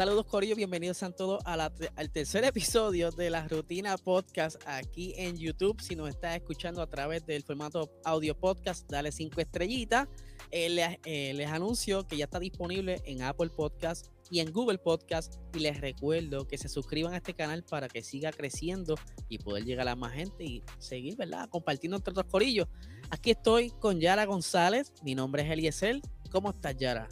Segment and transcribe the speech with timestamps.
[0.00, 5.78] Saludos Corillo, bienvenidos a todos al tercer episodio de la Rutina Podcast aquí en YouTube.
[5.82, 10.08] Si nos estás escuchando a través del formato audio podcast, dale cinco estrellitas.
[10.52, 14.78] Eh, les, eh, les, anuncio que ya está disponible en Apple Podcast y en Google
[14.78, 15.36] Podcast.
[15.54, 18.96] Y les recuerdo que se suscriban a este canal para que siga creciendo
[19.28, 21.48] y poder llegar a más gente y seguir, ¿verdad?
[21.48, 22.68] Compartiendo entre otros corillos.
[23.10, 24.92] Aquí estoy con Yara González.
[25.02, 26.00] Mi nombre es Eliezer.
[26.30, 27.08] ¿Cómo estás, Yara?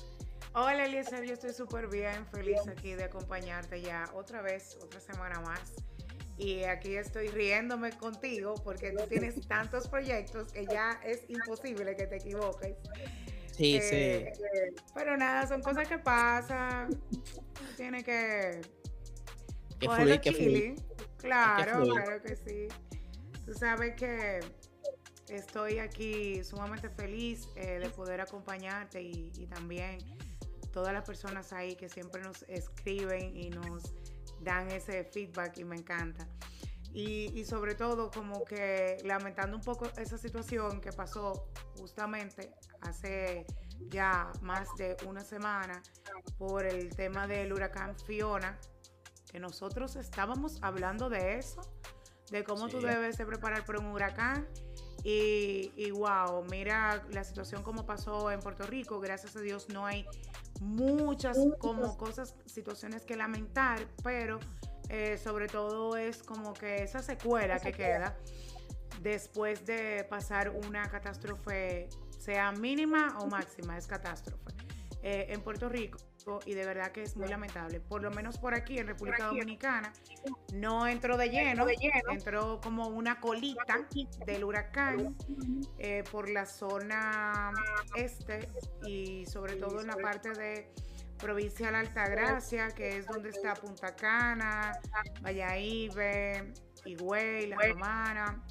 [0.54, 5.40] Hola Eliezer, yo estoy súper bien, feliz aquí de acompañarte ya otra vez, otra semana
[5.40, 5.74] más.
[6.38, 12.06] Y aquí estoy riéndome contigo porque tú tienes tantos proyectos que ya es imposible que
[12.06, 12.76] te equivoques.
[13.58, 14.82] Sí, eh, sí.
[14.94, 16.90] pero nada, son cosas que pasan.
[17.76, 18.60] Tiene que.
[19.80, 20.76] Que fluir, que
[21.18, 22.68] Claro, claro que sí.
[23.44, 24.40] Tú sabes que
[25.28, 29.98] estoy aquí sumamente feliz eh, de poder acompañarte y, y también
[30.72, 33.92] todas las personas ahí que siempre nos escriben y nos
[34.40, 36.28] dan ese feedback y me encanta.
[36.92, 43.46] Y, sobre todo como que lamentando un poco esa situación que pasó justamente hace
[43.88, 45.80] ya más de una semana
[46.38, 48.58] por el tema del huracán Fiona,
[49.30, 51.60] que nosotros estábamos hablando de eso,
[52.32, 54.48] de cómo tú debes de preparar para un huracán.
[55.04, 59.86] Y, y, wow, mira la situación como pasó en Puerto Rico, gracias a Dios no
[59.86, 60.04] hay
[60.60, 61.38] muchas.
[61.58, 64.38] como cosas, situaciones que lamentar, pero
[64.88, 68.16] eh, sobre todo es como que esa secuela que queda
[69.02, 74.52] después de pasar una catástrofe, sea mínima o máxima, es catástrofe.
[75.02, 75.98] Eh, en Puerto Rico
[76.44, 77.80] y de verdad que es muy lamentable.
[77.80, 79.92] Por lo menos por aquí en República Dominicana
[80.52, 81.66] no entró de lleno,
[82.10, 83.86] entró como una colita
[84.26, 85.16] del huracán
[85.78, 87.52] eh, por la zona
[87.94, 88.48] este
[88.84, 90.70] y sobre todo en la parte de
[91.18, 94.72] provincia de la Altagracia, que es donde está Punta Cana,
[95.22, 95.92] Valladolid,
[96.84, 98.42] Higüey, La Romana.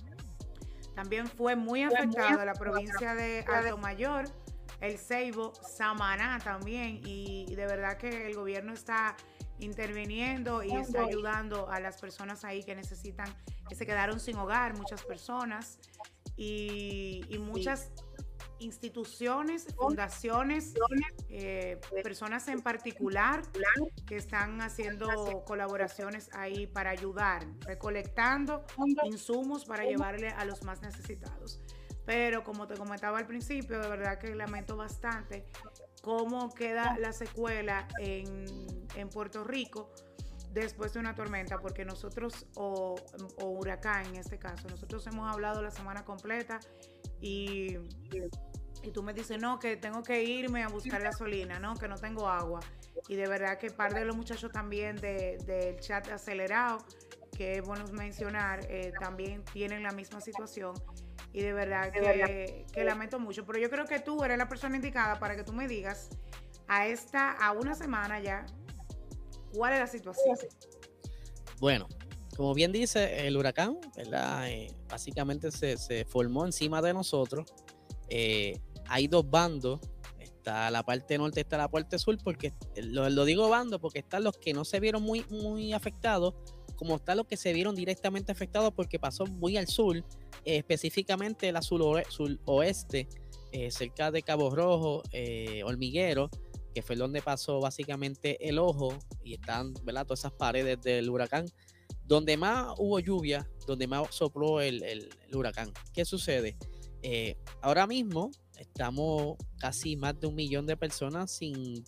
[0.96, 4.26] También fue muy afectada la provincia de Alto Mayor
[4.82, 9.16] el Ceibo, Samaná también, y, de verdad que el gobierno está
[9.60, 13.28] interviniendo y está ayudando a las personas ahí que necesitan,
[13.68, 15.80] que se quedaron sin hogar, muchas personas,
[16.36, 17.92] y, muchas
[18.60, 20.74] instituciones, fundaciones,
[21.30, 23.42] eh, personas en particular
[24.06, 28.66] que están haciendo colaboraciones ahí para ayudar, recolectando
[29.04, 31.62] insumos para llevarle a los más necesitados.
[32.06, 35.46] Pero como te comentaba al principio, de verdad que lamento bastante
[36.02, 38.46] cómo queda la secuela en,
[39.12, 39.92] Puerto Rico
[40.62, 42.96] después de una tormenta, porque nosotros, o,
[43.42, 46.60] huracán en este caso, nosotros hemos hablado la semana completa
[47.20, 47.78] y,
[48.84, 51.96] y tú me dices, no, que tengo que irme a buscar gasolina, no, que no
[51.96, 52.60] tengo agua.
[53.08, 56.80] Y de verdad que par de los muchachos también del chat acelerado,
[57.36, 60.74] que es bueno mencionar, eh, también tienen la misma situación
[61.34, 63.46] y de verdad que, lamento mucho.
[63.46, 66.10] Pero yo creo que tú eres la persona indicada para que tú me digas
[66.68, 68.46] a esta, a una semana ya,
[69.58, 70.38] cuál es la situación.
[71.60, 71.88] Bueno,
[72.36, 74.50] como bien dice, el huracán, ¿verdad?
[74.50, 77.52] Eh, básicamente se, formó encima de nosotros.
[78.10, 79.80] Eh, hay dos bandos.
[80.20, 84.24] Está la parte norte, está la parte sur, porque lo, lo digo bando, porque están
[84.24, 86.36] los que no se vieron muy, muy afectados,
[86.78, 90.06] como están los que se vieron directamente afectados porque pasó muy al sur
[90.46, 93.08] específicamente la suroeste,
[93.52, 96.30] eh, cerca de Cabo Rojo, eh, Hormiguero,
[96.78, 100.06] que fue donde pasó básicamente el ojo y están ¿verdad?
[100.06, 101.48] todas esas paredes del huracán,
[102.06, 105.74] donde más hubo lluvia, donde más sopló el, huracán.
[105.92, 106.56] ¿Qué sucede?
[107.02, 108.30] Eh, ahora mismo
[108.60, 111.84] estamos casi más de un millón de personas sin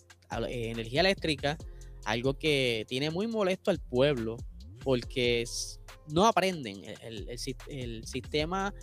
[0.48, 1.56] energía eléctrica,
[2.04, 4.38] algo que tiene muy molesto al pueblo,
[4.82, 5.44] porque
[6.08, 6.82] no aprenden.
[7.00, 7.38] El,
[8.08, 8.74] sistema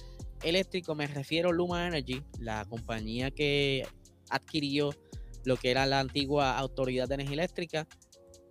[0.42, 3.86] eléctrico, me refiero a Luma Energy, la compañía que
[4.30, 4.94] adquirió
[5.48, 7.88] lo que era la antigua Autoridad de Energía Eléctrica,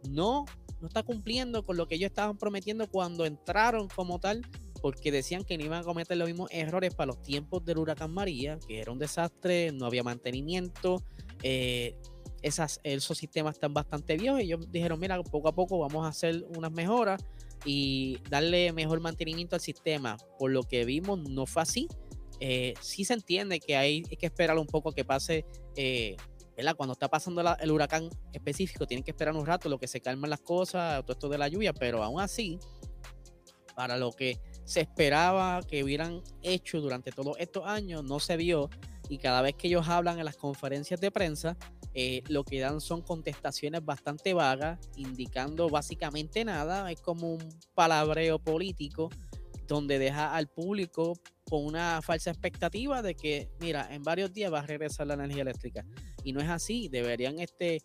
[0.09, 0.47] no,
[0.81, 4.41] no está cumpliendo con lo que ellos estaban prometiendo cuando entraron como tal,
[4.81, 8.15] porque decían que no iban a cometer los mismos errores para los tiempos del huracán
[8.15, 11.03] María, que era un desastre, no había mantenimiento.
[11.43, 11.97] Eh,
[12.41, 16.09] esas, esos sistemas están bastante viejos y ellos dijeron, mira, poco a poco vamos a
[16.09, 17.23] hacer unas mejoras
[17.67, 20.17] y darle mejor mantenimiento al sistema.
[20.39, 21.89] Por lo que vimos, no fue así.
[22.41, 25.45] Eh, sí se entiende que hay, que esperar un poco que pase,
[25.77, 26.17] eh,
[26.76, 30.31] Cuando está pasando el huracán específico, tienen que esperar un rato, lo que se calman
[30.31, 32.58] las cosas, todo esto de la lluvia, pero aún así,
[33.75, 38.70] para lo que se esperaba que hubieran hecho durante todos estos años, no se vio.
[39.08, 41.56] Y cada vez que ellos hablan en las conferencias de prensa,
[41.94, 46.91] eh, lo que dan son contestaciones bastante vagas, indicando básicamente nada.
[46.91, 49.11] Es como un palabreo político
[49.67, 51.19] donde deja al público
[51.49, 55.43] con una falsa expectativa de que, mira, en varios días va a regresar la energía
[55.43, 55.85] eléctrica.
[56.25, 57.83] Y no es así, deberían este,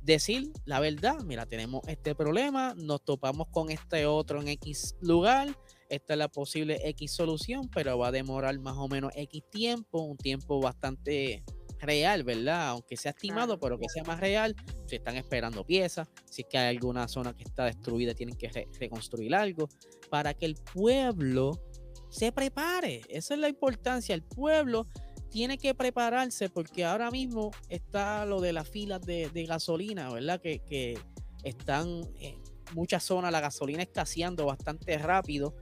[0.00, 5.56] decir la verdad, mira, tenemos este problema, nos topamos con este otro en X lugar,
[5.88, 10.00] esta es la posible X solución, pero va a demorar más o menos X tiempo,
[10.00, 11.44] un tiempo bastante
[11.84, 12.68] real, ¿verdad?
[12.68, 14.54] Aunque sea estimado, pero que sea más real,
[14.86, 18.50] se están esperando piezas, si es que hay alguna zona que está destruida, tienen que
[18.78, 19.68] reconstruir algo,
[20.10, 21.60] para que el pueblo
[22.08, 23.02] se prepare.
[23.08, 24.86] Esa es la importancia, el pueblo
[25.34, 30.40] tiene que prepararse porque ahora mismo está lo de las filas de, gasolina, ¿verdad?
[30.40, 30.96] Que,
[31.42, 32.42] están en
[32.72, 35.54] muchas zonas la gasolina escaseando bastante rápido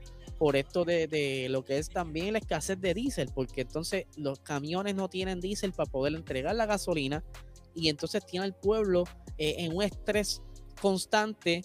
[0.43, 4.93] por esto de, lo que es también la escasez de diésel, porque entonces los camiones
[4.93, 7.23] no tienen diésel para poder entregar la gasolina
[7.73, 9.05] y entonces tiene el pueblo
[9.37, 10.41] eh, en un estrés
[10.81, 11.61] constante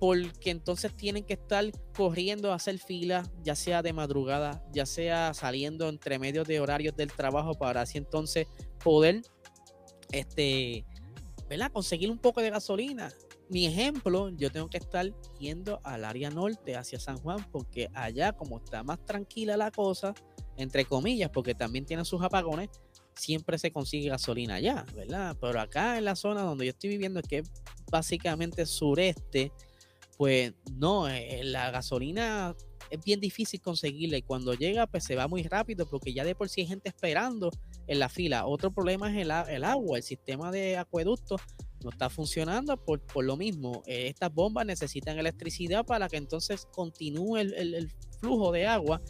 [0.00, 1.64] porque entonces tienen que estar
[1.96, 6.96] corriendo a hacer fila, ya sea de madrugada, ya sea saliendo entre medios de horarios
[6.96, 8.48] del trabajo para así entonces
[8.82, 9.22] poder
[10.10, 10.84] este,
[11.48, 11.70] ¿verdad?
[11.70, 13.12] conseguir un poco de gasolina.
[13.50, 15.06] Mi ejemplo, yo tengo que estar
[15.38, 20.14] yendo al área norte, hacia San Juan, porque allá como está más tranquila la cosa,
[20.56, 22.68] entre comillas, porque también tienen sus apagones,
[23.14, 25.36] siempre se consigue gasolina allá, ¿verdad?
[25.40, 27.50] Pero acá en la zona donde yo estoy viviendo, que es
[27.90, 29.52] básicamente sureste,
[30.18, 32.54] pues no, eh, la gasolina
[32.90, 36.34] es bien difícil conseguirla y cuando llega pues se va muy rápido porque ya de
[36.34, 37.50] por sí hay gente esperando
[37.86, 38.46] en la fila.
[38.46, 39.30] Otro problema es el,
[39.64, 41.36] agua, el sistema de acueducto
[41.82, 43.82] no está funcionando por, lo mismo.
[43.86, 49.00] Eh, estas bombas necesitan electricidad para que entonces continúe el, flujo de agua.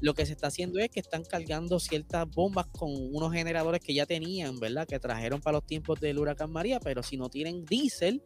[0.00, 3.94] Lo que se está haciendo es que están cargando ciertas bombas con unos generadores que
[3.94, 4.86] ya tenían, ¿verdad?
[4.86, 8.22] Que trajeron para los tiempos del huracán María, pero si no tienen diésel,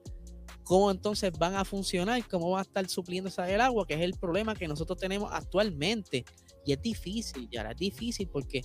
[0.64, 4.14] cómo entonces van a funcionar, cómo va a estar supliendo el agua, que es el
[4.14, 6.24] problema que nosotros tenemos actualmente.
[6.64, 8.62] Y es difícil, ya es difícil porque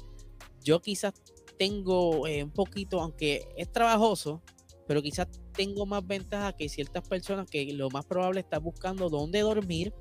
[0.63, 1.13] yo quizás
[1.57, 4.41] tengo eh, un poquito, aunque es trabajoso,
[4.88, 9.41] pero quizás tengo más ventaja que ciertas personas que lo más probable está buscando dónde
[9.41, 9.94] dormir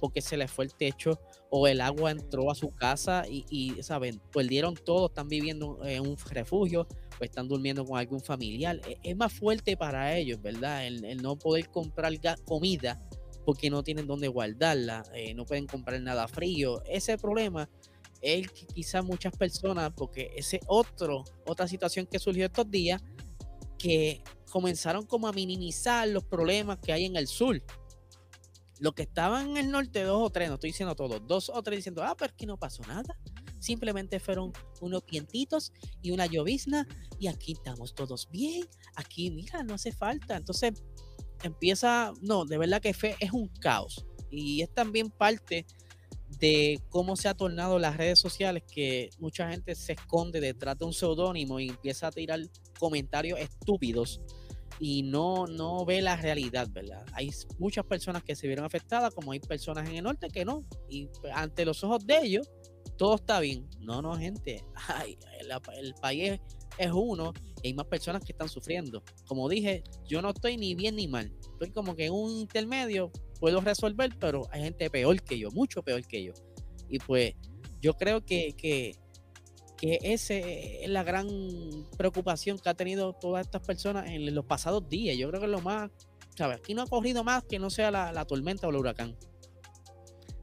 [0.00, 1.20] porque se les fue el techo
[1.50, 6.00] o el agua entró a su casa y, y saben, perdieron todo, están viviendo en
[6.02, 6.88] un refugio
[7.20, 8.80] o están durmiendo con algún familiar.
[8.88, 10.86] E, es, más fuerte para ellos, ¿verdad?
[10.86, 12.12] El, no poder comprar
[12.44, 12.98] comida
[13.44, 16.82] porque no tienen dónde guardarla, eh, no pueden comprar nada frío.
[16.84, 17.68] Ese problema
[18.22, 23.02] es que quizás muchas personas, porque ese otro, otra situación que surgió estos días,
[23.80, 27.62] que comenzaron como a minimizar los problemas que hay en el sur
[28.80, 31.62] los que estaban en el norte, dos o tres, no estoy diciendo todos, dos o
[31.62, 33.16] tres diciendo, ah, pero que no pasó nada.
[33.58, 36.88] Simplemente fueron unos vientitos y una llovizna
[37.18, 38.66] y aquí estamos todos bien.
[38.96, 40.34] Aquí, mira, no hace falta.
[40.36, 40.82] Entonces
[41.42, 44.06] empieza, no, de verdad que fe es un caos.
[44.30, 45.66] Y es también parte
[46.40, 50.86] de cómo se ha tornado las redes sociales, que mucha gente se esconde detrás de
[50.86, 52.40] un seudónimo y empieza a tirar
[52.78, 54.20] comentarios estúpidos
[54.80, 57.04] y no, no ve la realidad, ¿verdad?
[57.12, 60.64] Hay muchas personas que se vieron afectadas, como hay personas en el norte que no,
[60.88, 62.50] y ante los ojos de ellos,
[62.96, 63.68] todo está bien.
[63.80, 65.18] No, no, gente, ay,
[65.78, 66.40] el, país
[66.78, 69.02] es, uno y hay más personas que están sufriendo.
[69.26, 73.12] Como dije, yo no estoy ni bien ni mal, estoy como que en un intermedio,
[73.40, 76.32] puedo resolver, pero hay gente peor que yo, mucho peor que yo.
[76.88, 77.34] Y pues
[77.80, 78.94] yo creo que, que
[79.80, 81.26] que esa es la gran
[81.96, 85.16] preocupación que ha tenido todas estas personas en los pasados días.
[85.16, 85.90] Yo creo que lo más,
[86.36, 86.58] ¿sabes?
[86.58, 89.16] Aquí no ha corrido más que no sea la, tormenta o el huracán.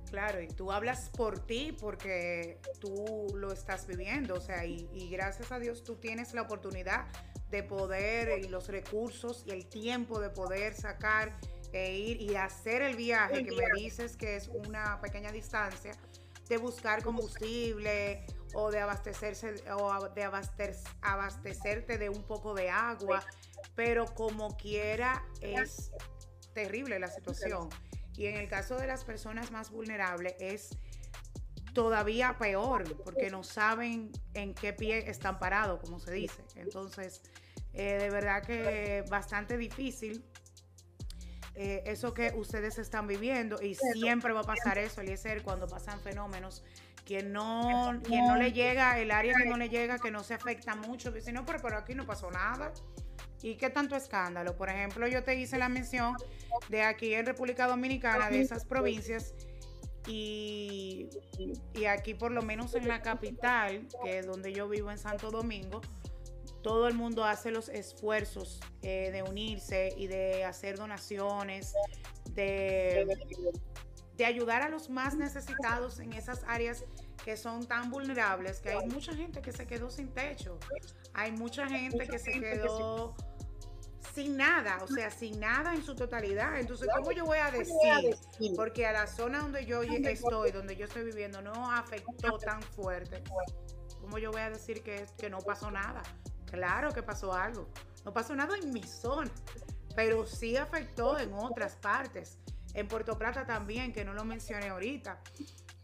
[0.10, 5.10] Claro, y tú hablas por ti porque tú lo estás viviendo, o sea, y, y,
[5.10, 7.08] gracias a Dios tú tienes la oportunidad
[7.51, 11.38] de poder y los recursos y el tiempo de poder sacar
[11.74, 15.91] e ir y hacer el viaje que me dices que es una pequeña distancia,
[16.47, 20.24] de buscar combustible o de abastecerse o de
[21.01, 23.24] abastecerte de un poco de agua,
[23.75, 25.91] pero como quiera es
[26.53, 27.69] terrible la situación.
[28.15, 30.69] Y en el caso de las personas más vulnerables es
[31.74, 36.43] todavía peor porque no saben en qué pie están parados, como se dice.
[36.55, 37.21] Entonces,
[37.74, 40.25] eh, de verdad que bastante difícil
[41.57, 45.99] eh, eso que ustedes están viviendo y siempre va a pasar eso, Eliezer, cuando pasan
[46.01, 46.63] fenómenos
[47.03, 50.33] quien no, quien no le llega, el área que no le llega, que no se
[50.33, 52.73] afecta mucho, dice, no, pero, pero aquí no pasó nada.
[53.41, 54.57] ¿Y qué tanto escándalo?
[54.57, 56.15] Por ejemplo, yo te hice la mención
[56.69, 59.35] de aquí en República Dominicana, de esas provincias,
[60.05, 61.07] y
[61.73, 65.31] y aquí por lo menos en la capital, que es donde yo vivo en Santo
[65.31, 65.81] Domingo,
[66.67, 71.74] todo el mundo hace los esfuerzos eh, de unirse y de hacer donaciones,
[72.31, 73.07] de,
[74.17, 76.83] de ayudar a los más necesitados en esas áreas
[77.24, 80.59] que son tan vulnerables, que hay mucha gente que se quedó sin techo,
[81.13, 83.15] hay mucha gente que se quedó
[84.13, 86.59] sin nada, o sea, sin nada en su totalidad.
[86.59, 88.53] Entonces, ¿cómo yo voy a decir?
[88.57, 93.24] Porque a la zona donde yo estoy, donde yo estoy viviendo, no afectó tan fuerte.
[94.01, 96.03] ¿Cómo yo voy a decir que, que no pasó nada?
[96.51, 97.68] Claro que pasó algo.
[98.06, 99.30] No pasó nada en mi zona,
[99.96, 102.38] pero sí afectó en otras partes.
[102.74, 105.20] En Puerto Plata también, que no lo mencioné ahorita.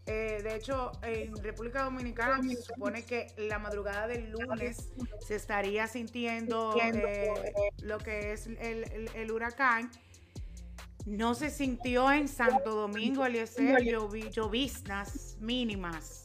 [0.06, 4.90] Eh, de hecho, en República Dominicana se supone que la madrugada del lunes
[5.26, 7.52] se estaría sintiendo eh,
[7.82, 9.90] lo que es el, huracán.
[11.06, 13.82] No se sintió en Santo Domingo, Eliezer,
[14.30, 16.23] lloviznas mínimas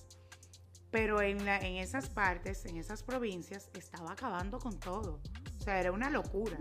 [0.92, 5.20] pero en, la, en esas partes, en esas provincias, estaba acabando con todo.
[5.60, 6.58] O sea, era una locura.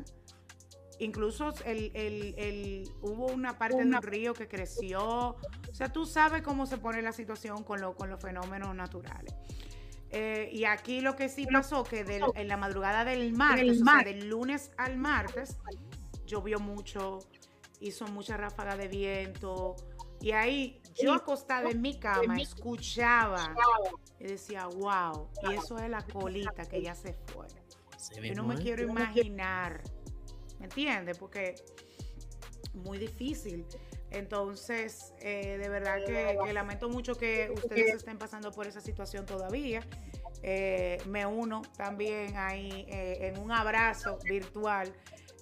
[1.00, 5.00] Incluso el, el, hubo una parte del río que creció.
[5.00, 9.34] O sea, tú sabes cómo se pone la situación con, lo, con los fenómenos naturales.
[10.10, 12.04] Eh, y aquí lo que sí pasó, que
[12.34, 15.56] en la madrugada del martes, o sea, del lunes al martes,
[16.26, 17.20] llovió mucho,
[17.80, 19.76] hizo mucha ráfaga de viento.
[20.20, 23.54] Y ahí yo acostada en mi cama escuchaba
[24.18, 27.46] y decía, wow, y eso es la colita que ya se fue.
[28.22, 29.82] Yo no me quiero imaginar,
[30.58, 31.18] ¿me entiendes?
[31.18, 31.54] Porque
[32.74, 33.66] muy difícil.
[34.10, 39.86] Entonces, eh, de verdad que, lamento mucho que ustedes estén pasando por esa situación todavía.
[40.42, 44.92] Eh, me uno también ahí eh, en un abrazo virtual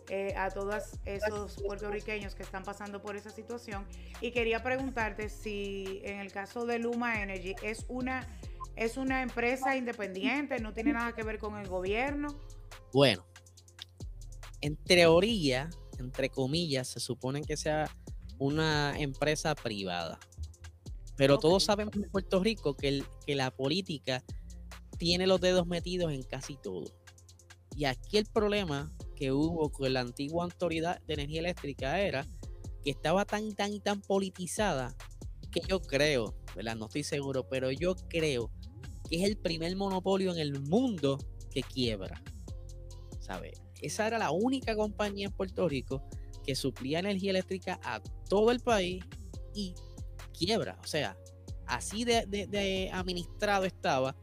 [0.08, 3.86] eh, a todos esos puertorriqueños que están pasando por esa situación.
[4.20, 8.26] Y quería preguntarte si en el caso de Luma Energy es una,
[8.76, 12.28] es una empresa independiente, no tiene nada que ver con el gobierno.
[12.92, 13.26] Bueno,
[14.60, 17.90] en teoría, entre comillas, se supone que sea
[18.38, 20.18] una empresa privada.
[21.16, 24.22] Pero todos sabemos en Puerto Rico que, que la política
[24.98, 26.84] tiene los dedos metidos en casi todo.
[27.74, 32.26] Y aquí el problema que hubo con la antigua autoridad de energía eléctrica era
[32.84, 34.94] que estaba tan, tan, tan politizada
[35.50, 36.76] que yo creo, ¿verdad?
[36.76, 38.50] No estoy seguro, pero yo creo
[39.08, 41.18] que es el primer monopolio en el mundo
[41.50, 42.22] que quiebra.
[43.20, 43.54] ¿Sabe?
[43.80, 46.02] Esa era la única compañía en Puerto Rico
[46.44, 49.04] que suplía energía eléctrica a todo el país
[49.54, 49.74] y
[50.38, 50.78] quiebra.
[50.82, 51.16] O sea,
[51.66, 54.14] así de, administrado estaba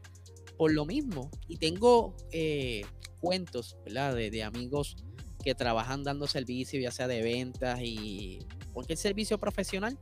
[0.56, 1.30] por lo mismo.
[1.48, 2.84] Y tengo eh,
[3.24, 4.14] cuentos, ¿verdad?
[4.14, 4.96] De, amigos
[5.42, 9.98] que trabajan dando servicio, ya sea de ventas y cualquier servicio profesional,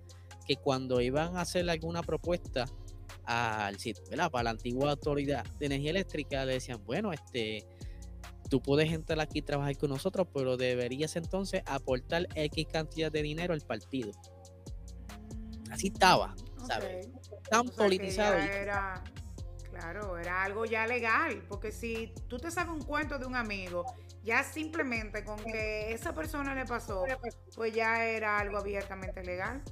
[0.47, 2.67] que cuando iban a hacer alguna propuesta
[3.25, 3.77] al
[4.11, 4.31] ¿verdad?
[4.31, 7.65] Para la antigua autoridad de energía eléctrica, le decían, bueno, este,
[8.51, 13.23] tú puedes entrar aquí y trabajar con nosotros, pero deberías entonces aportar X cantidad de
[13.23, 14.11] dinero al partido.
[15.71, 16.35] Así estaba,
[16.67, 17.09] ¿sabes?
[17.49, 18.37] Tan politizado.
[19.73, 23.87] Claro, era algo ya legal, porque si tú te sabes un cuento de un amigo,
[24.23, 27.07] ya simplemente con que esa persona le pasó,
[27.57, 29.63] pues ya era algo abiertamente legal.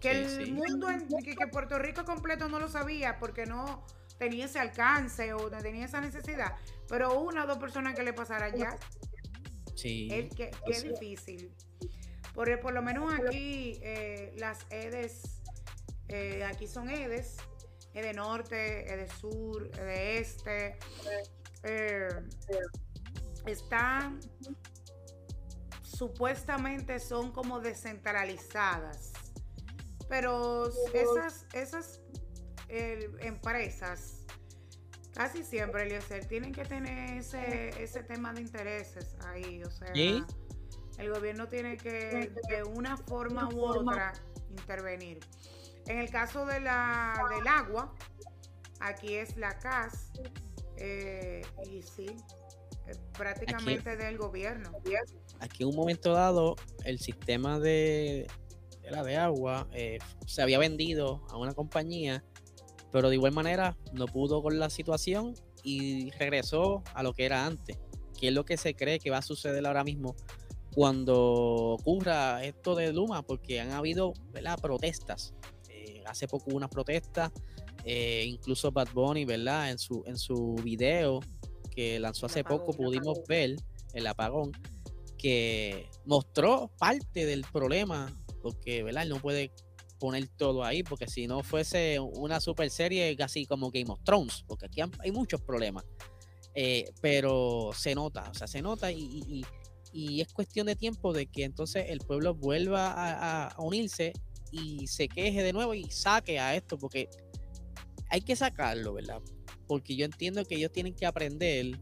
[0.00, 3.84] Que el mundo, en, que, Puerto Rico completo no lo sabía porque no
[4.18, 6.56] tenía ese alcance o no tenía esa necesidad,
[6.88, 8.78] pero una o dos personas que le pasaran ya.
[9.74, 10.08] Sí.
[10.10, 11.54] Es que, es difícil.
[12.34, 15.42] Por, por lo menos aquí eh, las EDES,
[16.08, 17.36] eh, aquí son EDES,
[17.94, 20.78] es de norte, es de sur, es de este.
[21.62, 22.08] Eh,
[23.46, 24.20] están
[25.82, 29.12] supuestamente son como descentralizadas.
[30.08, 32.00] Pero esas, esas
[32.68, 34.24] eh, empresas
[35.14, 39.62] casi siempre, Eliezer, tienen que tener ese, ese tema de intereses ahí.
[39.62, 44.12] O sea, el gobierno tiene que de una forma u otra
[44.50, 45.20] intervenir.
[45.86, 47.94] En el caso de la, del agua,
[48.80, 50.12] aquí es la CAS,
[50.76, 52.06] eh, y sí,
[53.16, 54.70] prácticamente del gobierno.
[55.40, 58.26] Aquí en un momento dado, el sistema de,
[58.90, 62.24] la de agua eh, se había vendido a una compañía,
[62.92, 67.46] pero de igual manera no pudo con la situación y regresó a lo que era
[67.46, 67.78] antes,
[68.18, 70.16] que es lo que se cree que va a suceder ahora mismo
[70.74, 74.12] cuando ocurra esto de Luma, porque han habido
[74.60, 75.32] protestas
[76.06, 77.32] hace poco hubo una protesta,
[77.84, 79.70] eh, incluso Bad Bunny, ¿verdad?
[79.70, 81.20] En su, en su video
[81.70, 83.56] que lanzó hace poco pudimos ver
[83.94, 84.52] el apagón
[85.18, 89.04] que mostró parte del problema, porque, ¿verdad?
[89.04, 89.52] Él no puede
[89.98, 94.44] poner todo ahí, porque si no fuese una super serie casi como Game of Thrones,
[94.46, 95.84] porque aquí hay muchos problemas.
[96.54, 99.44] Eh, pero se nota, o sea, se nota y,
[99.94, 102.92] es cuestión de tiempo de que entonces el pueblo vuelva
[103.46, 104.12] a, unirse
[104.54, 107.08] y se queje de nuevo y saque a esto, porque
[108.08, 109.20] hay que sacarlo, ¿verdad?
[109.66, 111.80] Porque yo entiendo que ellos tienen que aprender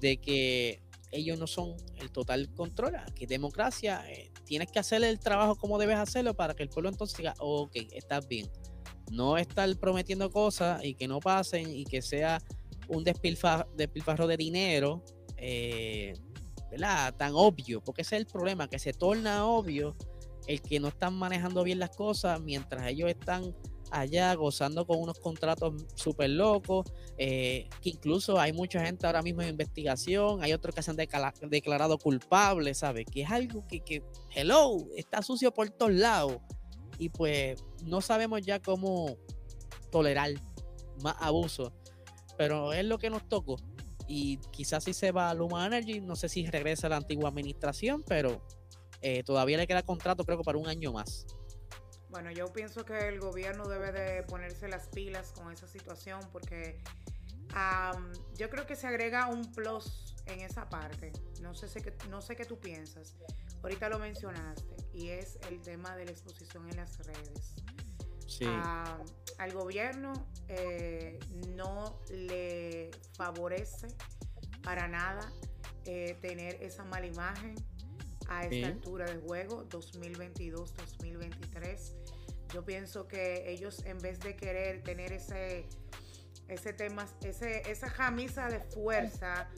[0.00, 5.20] de que ellos no son el total control, que democracia, eh, tienes que hacer el
[5.20, 8.50] trabajo como debes hacerlo para que el pueblo entonces diga, ok, estás bien.
[9.10, 12.40] No estar prometiendo cosas y que no pasen y que sea
[12.88, 15.04] un despilfarro, de dinero,
[15.36, 16.14] eh,
[16.70, 17.14] ¿verdad?
[17.16, 19.94] Tan obvio, porque ese es el problema, que se torna obvio
[20.46, 23.54] el que no están manejando bien las cosas mientras ellos están
[23.90, 29.42] allá gozando con unos contratos súper locos, eh, que incluso hay mucha gente ahora mismo
[29.42, 33.04] en investigación, hay otros que se han declarado culpables, ¿sabes?
[33.04, 34.02] Que es algo que, que,
[34.34, 36.38] hello, está sucio por todos lados.
[36.98, 39.16] Y pues no sabemos ya cómo
[39.90, 40.30] tolerar
[41.02, 41.72] más abuso
[42.36, 43.56] pero es lo que nos tocó.
[44.08, 47.28] Y quizás si se va a Luma Energy, no sé si regresa a la antigua
[47.28, 48.44] administración, pero
[49.02, 51.26] eh, todavía le queda contrato creo que para un año más.
[52.10, 56.78] Bueno, yo pienso que el gobierno debe de ponerse las pilas con esa situación porque
[58.38, 61.12] yo creo que se agrega un plus en esa parte.
[61.40, 63.16] No sé, sé no sé qué tú piensas.
[63.62, 67.62] Ahorita lo mencionaste y es el tema de la exposición en las redes
[69.38, 70.12] al gobierno
[70.48, 71.18] eh,
[71.56, 73.88] no le favorece
[74.62, 75.32] para nada
[75.84, 77.54] eh, tener esa mala imagen
[78.38, 81.92] a esta altura de juego 2022-2023.
[82.52, 85.66] Yo pienso que ellos en vez de querer tener ese
[86.48, 89.48] ese tema, ese, esa camisa de fuerza,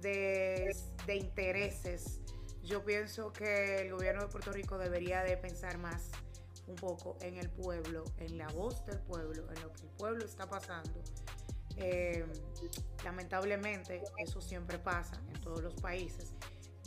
[0.00, 0.74] de,
[1.06, 2.20] de intereses,
[2.64, 6.10] yo pienso que el gobierno de Puerto Rico debería de pensar más
[6.66, 10.24] un poco en el pueblo, en la voz del pueblo, en lo que el pueblo
[10.24, 11.02] está pasando.
[11.76, 12.24] Eh,
[13.04, 16.32] lamentablemente eso siempre pasa en todos los países.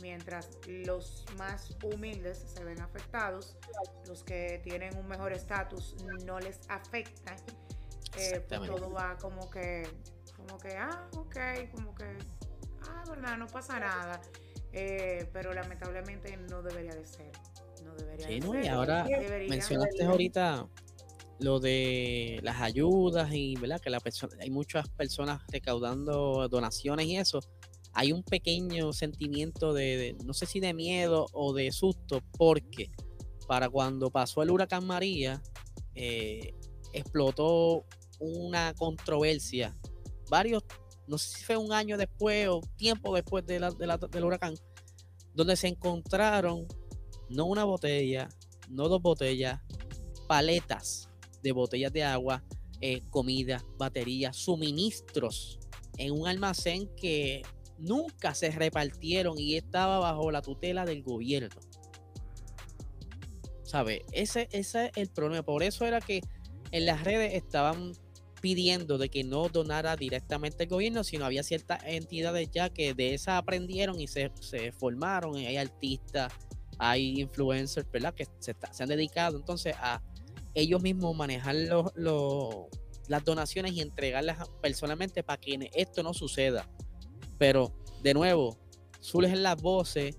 [0.00, 3.56] Mientras los más humildes se ven afectados,
[4.06, 7.34] los que tienen un mejor estatus no les afecta,
[8.16, 9.88] eh, pues todo va como que,
[10.36, 11.36] como que, ah, ok,
[11.72, 12.04] como que,
[12.88, 14.20] ah, verdad, no pasa nada.
[14.72, 17.32] Eh, pero lamentablemente no debería de ser
[18.18, 18.60] sí, ¿no?
[18.60, 19.06] Y ahora
[19.48, 20.66] mencionaste ahorita
[21.40, 27.16] lo de las ayudas y verdad que la persona, hay muchas personas recaudando donaciones y
[27.16, 27.40] eso.
[27.98, 32.92] Hay un pequeño sentimiento de, no sé si de miedo o de susto, porque
[33.48, 35.42] para cuando pasó el huracán María,
[35.96, 36.54] eh,
[36.92, 37.84] explotó
[38.20, 39.76] una controversia.
[40.30, 40.62] Varios,
[41.08, 44.54] no sé si fue un año después o tiempo después de del huracán,
[45.34, 46.68] donde se encontraron
[47.28, 48.28] no una botella,
[48.70, 49.60] no dos botellas,
[50.28, 51.08] paletas
[51.42, 52.44] de botellas de agua,
[52.80, 55.58] eh, comida, baterías, suministros
[55.96, 57.42] en un almacén que
[57.78, 61.60] nunca se repartieron y estaba bajo la tutela del gobierno.
[63.62, 64.04] ¿Sabe?
[64.12, 65.42] Ese, es el problema.
[65.42, 66.22] Por eso era que
[66.70, 67.92] en las redes estaban
[68.40, 73.14] pidiendo de que no donara directamente el gobierno, sino había ciertas entidades ya que de
[73.14, 75.36] esa aprendieron y se, se formaron.
[75.36, 76.32] Hay artistas,
[76.78, 78.14] hay influencers, ¿verdad?
[78.14, 80.02] Que se, han dedicado entonces a
[80.54, 86.68] ellos mismos manejar las donaciones y entregarlas personalmente para que esto no suceda.
[87.38, 87.72] Pero,
[88.02, 88.58] de nuevo,
[89.00, 90.18] surgen las voces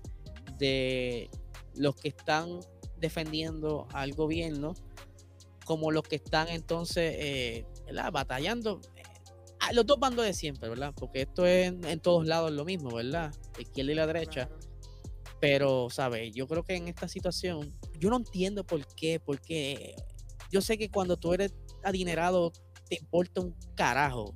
[0.58, 1.30] de
[1.74, 2.60] los que están
[2.98, 4.74] defendiendo al gobierno
[5.64, 7.64] como los que están entonces eh,
[8.12, 9.02] batallando eh,
[9.60, 10.92] a los dos bandos de siempre, ¿verdad?
[10.96, 13.32] Porque esto es en, todos lados lo mismo, ¿verdad?
[13.54, 14.48] La izquierda y la derecha.
[15.40, 16.34] Pero, ¿sabes?
[16.34, 19.94] Yo creo que en esta situación, yo no entiendo por qué, porque
[20.50, 21.54] yo sé que cuando tú eres
[21.84, 22.52] adinerado,
[22.88, 24.34] te importa un carajo,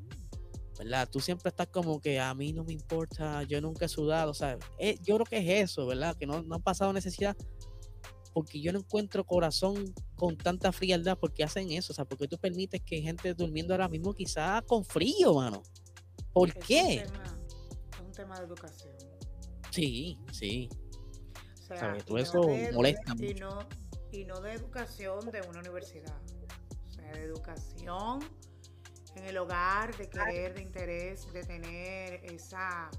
[0.84, 1.08] ¿verdad?
[1.10, 4.34] Tú siempre estás como que a mí no me importa, yo nunca he sudado, o
[4.34, 6.14] sea, eh, yo creo que es eso, ¿verdad?
[6.14, 7.34] Que no, no han pasado necesidad,
[8.34, 12.36] porque yo no encuentro corazón con tanta frialdad, porque hacen eso, o sea, porque tú
[12.36, 15.62] permites que gente durmiendo ahora mismo quizás con frío, mano.
[16.34, 16.96] ¿Por qué?
[16.96, 17.10] es
[18.04, 18.94] un tema de educación.
[19.70, 20.68] Sí, sí.
[21.62, 23.14] O sea, y molesta
[24.12, 26.20] Y no, de educación de una universidad.
[26.86, 28.20] O sea, de educación
[29.16, 32.90] en el hogar, de querer, de interés, de tener esa,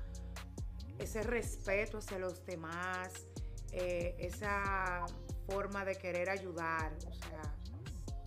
[1.00, 3.12] ese respeto hacia los demás,
[3.72, 5.06] eh, esa
[5.48, 6.94] forma de querer ayudar.
[7.08, 7.56] O sea,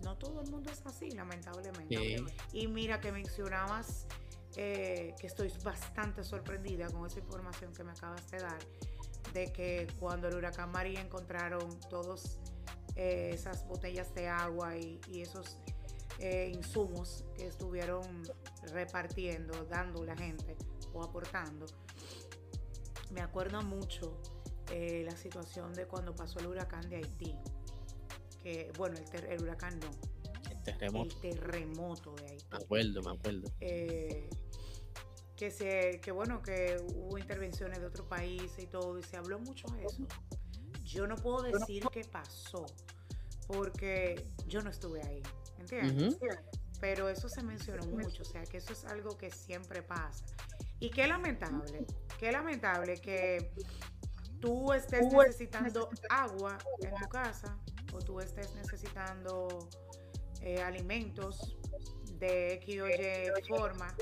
[0.03, 2.23] no todo el mundo es así, lamentablemente.
[2.53, 4.07] Y mira que mencionabas
[4.55, 8.59] eh, que estoy bastante sorprendida con esa información que me acabas de dar
[9.33, 12.39] de que cuando el huracán María encontraron todos
[12.95, 15.57] eh, esas botellas de agua y, esos
[16.19, 18.23] eh, insumos que estuvieron
[18.73, 20.55] repartiendo, dando la gente
[20.93, 21.65] o aportando.
[23.11, 24.19] Me acuerdo mucho
[24.71, 27.35] eh, la situación de cuando pasó el huracán de Haití.
[28.43, 29.89] Que, bueno, el, huracán no.
[30.49, 31.15] El terremoto.
[31.15, 32.45] El terremoto de Haití.
[32.51, 33.51] Me acuerdo, me acuerdo.
[33.59, 39.39] que, se, que bueno, que hubo intervenciones de otro país y todo, y se habló
[39.39, 40.05] mucho de eso.
[40.83, 42.65] Yo no puedo decir qué pasó,
[43.47, 45.21] porque yo no estuve ahí,
[45.59, 46.17] ¿entiendes?
[46.79, 50.25] Pero eso se mencionó mucho, o sea que eso es algo que siempre pasa.
[50.79, 51.85] Y qué lamentable,
[52.17, 53.51] qué lamentable que
[54.39, 57.57] tú estés necesitando agua en tu casa
[57.93, 59.69] o tú estés necesitando
[60.41, 61.57] eh, alimentos
[62.17, 63.93] de X o Y forma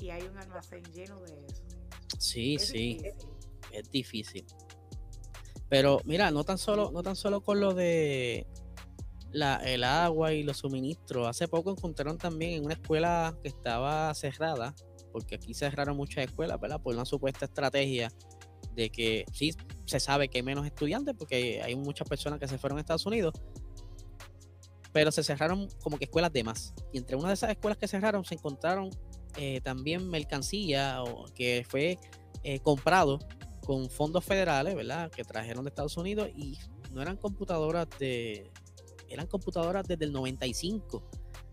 [0.00, 1.62] y hay un almacén lleno de eso.
[2.18, 3.02] Sí, sí,
[3.72, 4.46] es difícil.
[5.68, 8.46] Pero mira, no tan solo, no tan solo con lo de
[9.32, 11.26] la, el agua y los suministros.
[11.26, 14.74] Hace poco encontraron también en una escuela que estaba cerrada,
[15.12, 16.80] porque aquí cerraron muchas escuelas, ¿verdad?
[16.80, 18.10] Por una supuesta estrategia
[18.74, 19.54] de que sí
[19.86, 23.06] se sabe que hay menos estudiantes, porque hay muchas personas que se fueron a Estados
[23.06, 23.34] Unidos,
[24.92, 26.74] pero se cerraron como que escuelas de más.
[26.92, 28.90] Y entre una de esas escuelas que cerraron se encontraron
[29.36, 31.02] eh, también mercancía
[31.34, 31.98] que fue
[32.42, 33.18] eh, comprado
[33.64, 35.10] con fondos federales, ¿verdad?
[35.10, 36.58] Que trajeron de Estados Unidos y
[36.90, 38.50] no eran computadoras de,
[39.08, 41.02] eran computadoras desde el 95,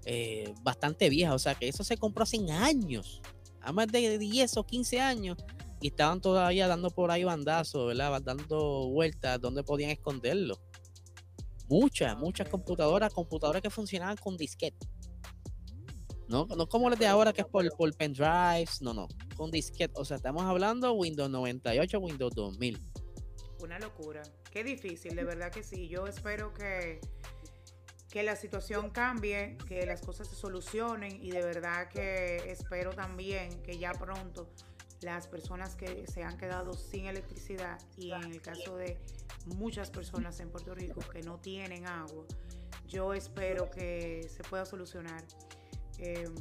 [0.05, 3.21] eh, bastante viejas, o sea que eso se compró hace años,
[3.61, 5.37] a más de 10 o 15 años
[5.81, 8.21] y estaban todavía dando por ahí bandazos, ¿verdad?
[8.21, 10.59] Dando vueltas donde podían esconderlo.
[11.67, 14.87] Muchas, muchas computadoras, computadoras que funcionaban con disquete.
[16.27, 19.93] No, no como las de ahora que es por, por pendrives, no, no, con disquete.
[19.95, 22.79] O sea, estamos hablando Windows 98, Windows 2000.
[23.61, 24.23] Una locura.
[24.51, 25.87] Qué difícil, de verdad que sí.
[25.87, 26.99] Yo espero que,
[28.15, 33.61] que la situación cambie, que las cosas se solucionen y de verdad que espero también
[33.61, 34.49] que ya pronto
[35.01, 38.97] las personas que se han quedado sin electricidad y en el caso de
[39.57, 42.23] muchas personas en Puerto Rico que no tienen agua,
[42.87, 45.25] yo espero que se pueda solucionar
[45.97, 46.33] Em,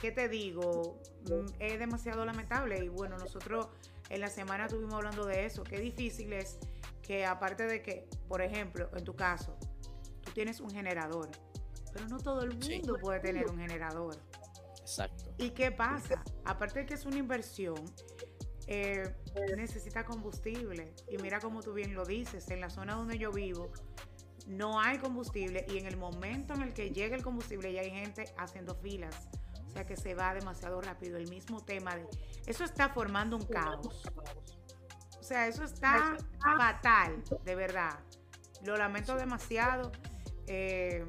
[0.00, 1.00] ¿qué te digo?
[1.28, 3.68] Mm, es demasiado lamentable y bueno, nosotros
[4.08, 6.58] en la semana estuvimos hablando de eso, qué difícil es
[7.02, 9.56] que aparte de que, por ejemplo, en tu caso,
[10.36, 11.30] tienes un generador,
[11.94, 14.18] pero no todo el mundo puede tener un generador.
[14.78, 15.34] Exacto.
[15.38, 16.22] ¿Y qué pasa?
[16.44, 17.82] Aparte de que es una inversión,
[18.66, 19.16] eh,
[19.56, 20.94] necesita combustible.
[21.08, 23.72] Y mira como tú bien lo dices, en la zona donde yo vivo,
[24.46, 27.90] no hay combustible y en el momento en el que llega el combustible ya hay
[27.90, 29.30] gente haciendo filas.
[29.68, 31.16] O sea que se va demasiado rápido.
[31.16, 32.06] El mismo tema de...
[32.44, 34.04] Eso está formando un caos.
[35.18, 36.14] O sea, eso está
[36.58, 37.98] fatal, de verdad.
[38.64, 39.92] Lo lamento demasiado.
[40.46, 41.04] Eh,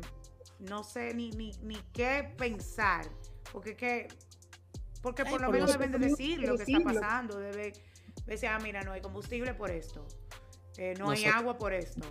[0.59, 3.05] no sé ni, ni, qué pensar.
[3.51, 4.07] Porque que...
[5.01, 7.39] Porque por lo menos deben de decir lo que está pasando.
[7.39, 7.73] Debe
[8.25, 10.05] decir, ah, mira, no hay combustible por esto.
[10.77, 12.03] Eh, no hay agua por esto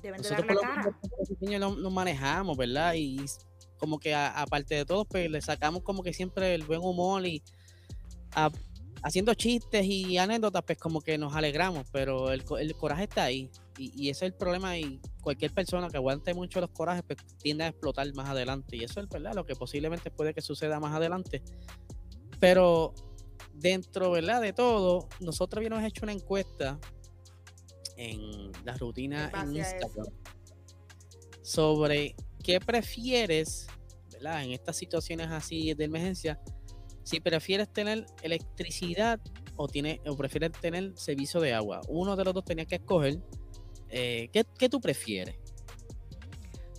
[0.00, 0.98] Deben de dar la cara.
[1.58, 2.94] Nos, manejamos, ¿verdad?
[2.94, 3.24] Y
[3.78, 7.42] como que aparte de todo, pues le sacamos como que siempre el buen humor y
[9.02, 12.44] haciendo chistes y anécdotas, pues como que nos alegramos, pero el,
[12.76, 13.50] coraje está ahí.
[13.78, 17.64] Y, ese es el problema y cualquier persona que aguante mucho los corajes pues, tiende
[17.64, 18.76] a explotar más adelante.
[18.76, 19.34] Y eso es ¿verdad?
[19.34, 21.42] lo que posiblemente puede que suceda más adelante.
[22.40, 22.94] Pero
[23.54, 24.40] dentro ¿verdad?
[24.40, 26.78] de todo, nosotros habíamos hecho una encuesta
[27.96, 30.06] en la rutina en Instagram
[31.42, 32.14] sobre
[32.44, 33.66] qué prefieres,
[34.12, 34.44] ¿verdad?
[34.44, 36.40] En estas situaciones así de emergencia,
[37.02, 39.18] si prefieres tener electricidad
[39.56, 41.80] o, tiene, o prefieres tener servicio de agua.
[41.88, 43.18] Uno de los dos tenía que escoger.
[43.90, 45.36] Eh, ¿qué, ¿Qué tú prefieres?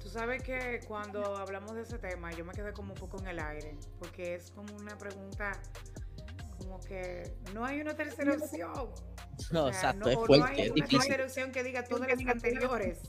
[0.02, 3.28] Tú sabes que cuando hablamos de ese tema, yo me quedé como un poco en
[3.28, 5.52] el aire, porque es como una pregunta
[6.58, 8.72] como que no hay una tercera opción.
[9.54, 13.00] No, exacto, es fuerte, no hay es una tercera opción que diga todas las anteriores.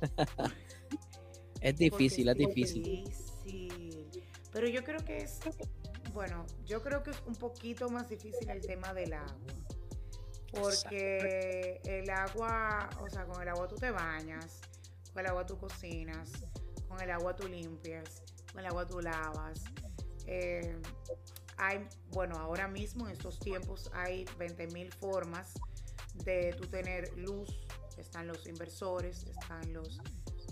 [1.60, 3.04] es difícil, es difícil.
[4.52, 5.40] Pero yo creo que es,
[6.12, 9.34] bueno, yo creo que es un poquito más difícil el tema del agua.
[10.54, 14.60] Porque el agua, o sea, con el agua tú te bañas,
[15.12, 16.30] con el agua tú cocinas,
[16.88, 19.64] con el agua tú limpias, con el agua tú lavas.
[20.26, 20.80] Eh,
[21.56, 25.54] hay, bueno, ahora mismo en estos tiempos hay 20.000 formas
[26.24, 27.66] de tú tener luz.
[27.98, 30.00] Están los inversores, están los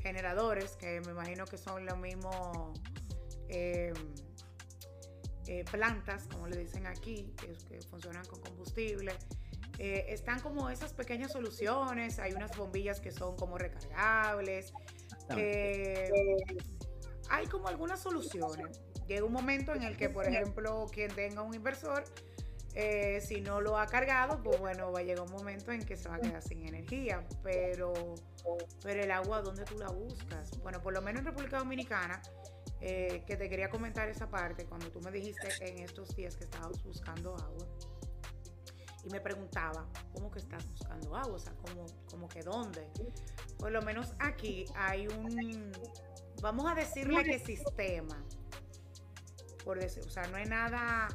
[0.01, 2.73] generadores, que me imagino que son lo mismo
[3.49, 3.95] em,
[5.47, 9.13] eh, plantas, como le dicen aquí, que, funcionan con combustible.
[9.79, 14.73] Eh, están como esas pequeñas soluciones, hay unas bombillas que son como recargables,
[15.37, 16.11] eh,
[17.31, 18.81] hay como algunas soluciones.
[19.07, 22.05] Llega un momento en el que, por ejemplo, quien tenga un inversor,
[22.75, 25.97] eh, si no lo ha cargado, pues bueno, va a llegar un momento en que
[25.97, 27.27] se va a quedar sin energía.
[27.43, 27.93] Pero,
[28.83, 30.59] pero el agua, ¿dónde tú la buscas?
[30.61, 32.23] Bueno, por lo menos en República Dominicana,
[32.81, 36.83] que te quería comentar esa parte, cuando tú me dijiste en estos días que estabas
[36.83, 37.69] buscando agua
[39.05, 41.35] y me preguntaba, ¿cómo que estás buscando agua?
[41.35, 42.89] O sea, ¿cómo, cómo que dónde?
[43.59, 45.73] Por lo menos aquí hay un,
[46.41, 48.25] vamos a decirle que sistema,
[49.65, 51.09] por decir, o sea, no hay nada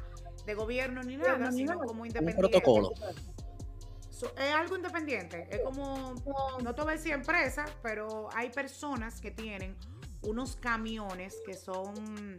[0.44, 2.44] de gobierno ni nada, sino como independiente.
[2.44, 2.92] Un protocolo.
[4.12, 6.14] es algo independiente, es como,
[6.62, 9.76] no te voy a decir empresa, pero hay personas que tienen
[10.22, 12.36] unos camiones que son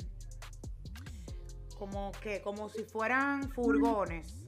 [1.77, 4.38] como que, como si fueran furgones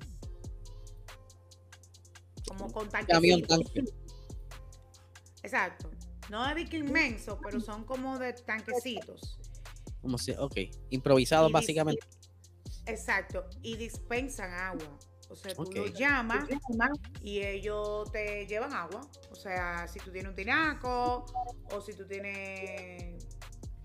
[2.52, 3.84] como con Camión tanque.
[5.44, 5.90] Exacto.
[6.30, 9.40] No de que inmenso, pero son como de tanquecitos.
[10.02, 10.58] Como si, ok.
[10.90, 12.06] Improvisados básicamente.
[12.86, 13.46] Exacto.
[13.62, 15.00] Y dispensan agua.
[15.30, 16.46] O sea, tú los llamas
[17.22, 19.02] y ellos te llevan agua.
[19.32, 21.26] O sea, si tú tienes un tinaco
[21.72, 23.26] o si tú tienes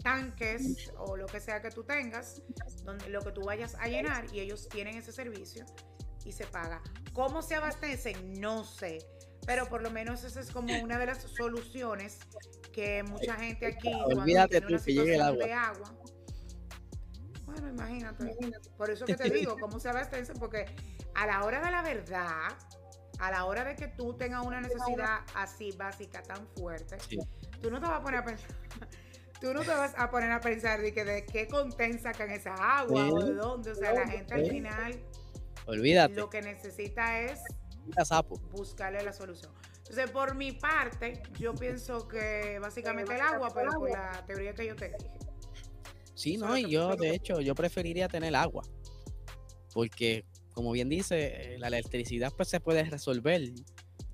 [0.03, 2.43] tanques o lo que sea que tú tengas,
[2.85, 5.65] donde lo que tú vayas a llenar y ellos tienen ese servicio
[6.27, 6.83] y se paga.
[7.13, 8.41] ¿Cómo se abastecen?
[8.41, 8.99] No sé.
[9.47, 12.19] Pero por lo menos esa es como una de las soluciones
[12.73, 15.47] que mucha gente aquí Olvídate que llegue el agua.
[15.47, 15.95] de agua.
[17.45, 18.37] Bueno, imagínate.
[18.77, 20.37] Por eso que te digo, ¿cómo se abastecen?
[20.37, 20.67] Porque
[21.15, 22.49] a la hora de la verdad,
[23.21, 26.99] a la hora de que tú tengas una necesidad así básica tan fuerte,
[27.63, 28.51] tú no te vas a poner a pensar.
[29.41, 32.55] Tú no te vas a poner a pensar de, que de qué conten sacan esa
[32.55, 33.71] agua o de dónde.
[33.71, 34.99] O sea, la gente al final
[35.67, 36.15] Olvídate.
[36.15, 37.41] Lo que necesita es
[38.53, 39.53] buscarle la solución.
[39.79, 44.67] Entonces, por mi parte, yo pienso que básicamente el agua, pero por la teoría que
[44.67, 45.11] yo te dije.
[46.15, 48.65] Sí, no, y yo, de hecho, yo preferiría tener agua.
[49.73, 53.43] Porque, como bien dice, eh, la electricidad pues se puede resolver,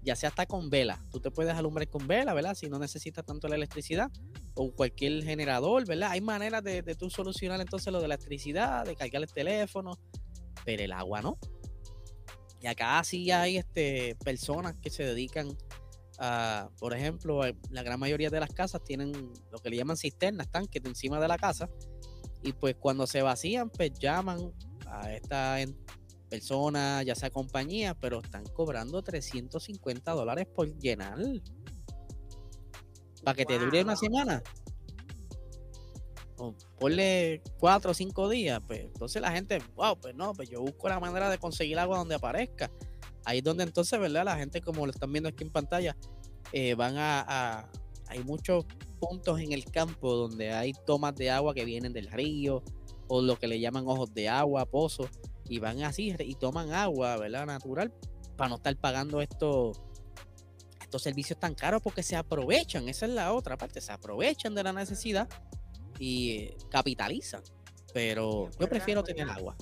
[0.02, 0.98] ya sea hasta con vela.
[1.10, 2.54] Tú te puedes alumbrar con vela, ¿verdad?
[2.54, 4.10] Si no necesitas tanto la electricidad
[4.54, 6.10] o cualquier generador, ¿verdad?
[6.10, 9.96] Hay maneras de, de tú solucionar entonces lo de la electricidad, de cargar el teléfono,
[10.64, 11.38] pero el agua no.
[12.60, 15.48] Y acá sí hay este, personas que se dedican
[16.18, 19.12] a, por ejemplo, eh, la gran mayoría de las casas tienen
[19.50, 21.68] lo que le llaman cisternas, tanques de encima de la casa.
[22.42, 24.52] Y pues cuando se vacían, pues llaman
[24.86, 25.56] a esta
[26.28, 31.18] persona, ya sea compañía, pero están cobrando 350 dólares por llenar.
[33.24, 34.42] Para que te dure una semana
[36.78, 40.88] ponle cuatro o cinco días, pues entonces la gente, wow, pues no, pues yo busco
[40.88, 42.70] la manera de conseguir agua donde aparezca.
[43.24, 44.24] Ahí es donde entonces, ¿verdad?
[44.24, 45.96] La gente, como lo están viendo aquí en pantalla,
[46.52, 47.70] eh, van a,
[48.08, 48.66] Hay muchos
[49.00, 52.62] puntos en el campo donde hay tomas de agua que vienen del río
[53.08, 55.08] o lo que le llaman ojos de agua, pozos,
[55.48, 57.46] y van así y toman agua, ¿verdad?
[57.46, 57.92] Natural,
[58.36, 59.80] para no estar pagando estos
[60.92, 64.62] estos servicios tan caros porque se aprovechan, esa es la otra parte, se aprovechan de
[64.62, 65.26] la necesidad
[65.98, 67.42] y capitalizan.
[67.92, 69.56] Pero yo prefiero tener agua.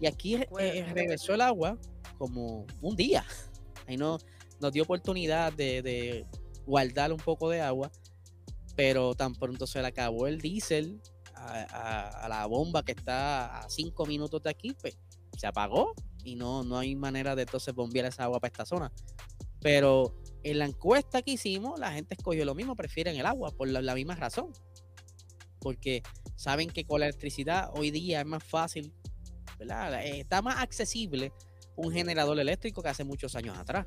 [0.00, 1.78] Y aquí eh, regresó el agua
[2.18, 3.24] como un día.
[3.86, 4.18] Ahí no,
[4.60, 6.26] nos dio oportunidad de,
[6.66, 7.90] guardar un poco de agua,
[8.76, 11.00] pero tan pronto se le acabó el diésel
[11.34, 14.98] a, la bomba que está a cinco minutos de aquí, pues
[15.36, 18.92] se apagó y no, no hay manera de entonces bombear esa agua para esta zona.
[19.60, 23.68] Pero en la encuesta que hicimos, la gente escogió lo mismo, prefieren el agua por
[23.68, 24.52] la misma razón
[25.60, 26.02] porque
[26.36, 28.92] saben que con la electricidad hoy día es más fácil,
[29.58, 30.04] ¿verdad?
[30.04, 31.32] Eh, está más accesible
[31.76, 33.86] un generador eléctrico que hace muchos años atrás.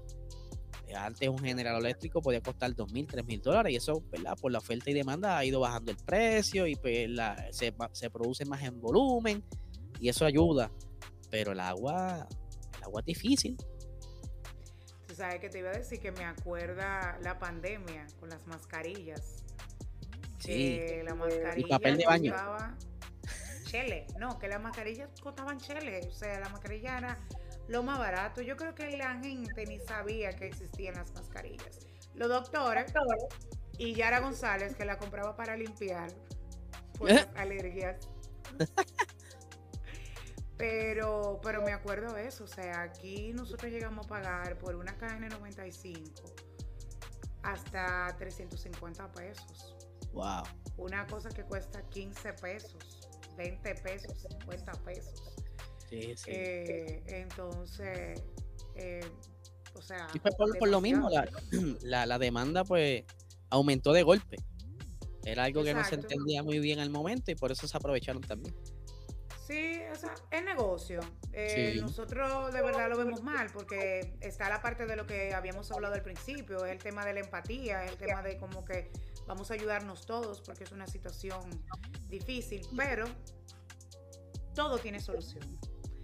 [0.88, 4.38] Eh, antes un generador eléctrico podía costar dos mil, tres mil dólares y eso, ¿verdad?
[4.40, 7.10] Por la oferta y demanda ha ido bajando el precio y pues
[7.52, 9.44] se, se, produce más en volumen
[10.00, 10.72] y eso ayuda.
[11.30, 12.28] Pero el agua,
[12.78, 13.58] el agua es difícil.
[15.08, 19.43] Tú sabes que te iba a decir que me acuerda la pandemia con las mascarillas
[20.44, 20.82] Sí.
[21.04, 22.36] la mascarilla y papel de baño.
[23.66, 24.08] chele.
[24.20, 26.08] No, que las mascarillas costaban chele.
[26.08, 27.20] O sea, la mascarilla era
[27.68, 28.42] lo más barato.
[28.42, 31.80] Yo creo que la gente ni sabía que existían las mascarillas.
[32.16, 32.94] Los doctores
[33.78, 36.12] y Yara González, que la compraba para limpiar
[36.98, 38.08] por las alergias.
[40.58, 42.44] Pero, pero me acuerdo de eso.
[42.44, 46.54] O sea, aquí nosotros llegamos a pagar por una KN95
[47.44, 49.73] hasta 350 pesos.
[50.14, 50.44] Wow.
[50.78, 55.34] Una cosa que cuesta 15 pesos, 20 pesos, 50 pesos.
[55.90, 56.32] Sí, sí.
[56.32, 58.22] Eh, entonces,
[58.76, 59.06] eh,
[59.76, 61.10] O sea, y por, lo mismo,
[61.82, 63.04] la, la, demanda pues
[63.50, 64.38] aumentó de golpe.
[65.26, 68.22] Era algo que no se entendía muy bien al momento y por eso se aprovecharon
[68.22, 68.54] también.
[69.48, 71.02] Sí, o sea, es negocio.
[71.34, 75.72] Eh, nosotros de verdad lo vemos mal porque está la parte de lo que habíamos
[75.72, 78.92] hablado al principio, es el tema de la empatía, es el tema de como que
[79.28, 81.42] vamos a ayudarnos todos porque es una situación
[82.08, 83.06] difícil, pero
[84.54, 85.60] todo tiene solución.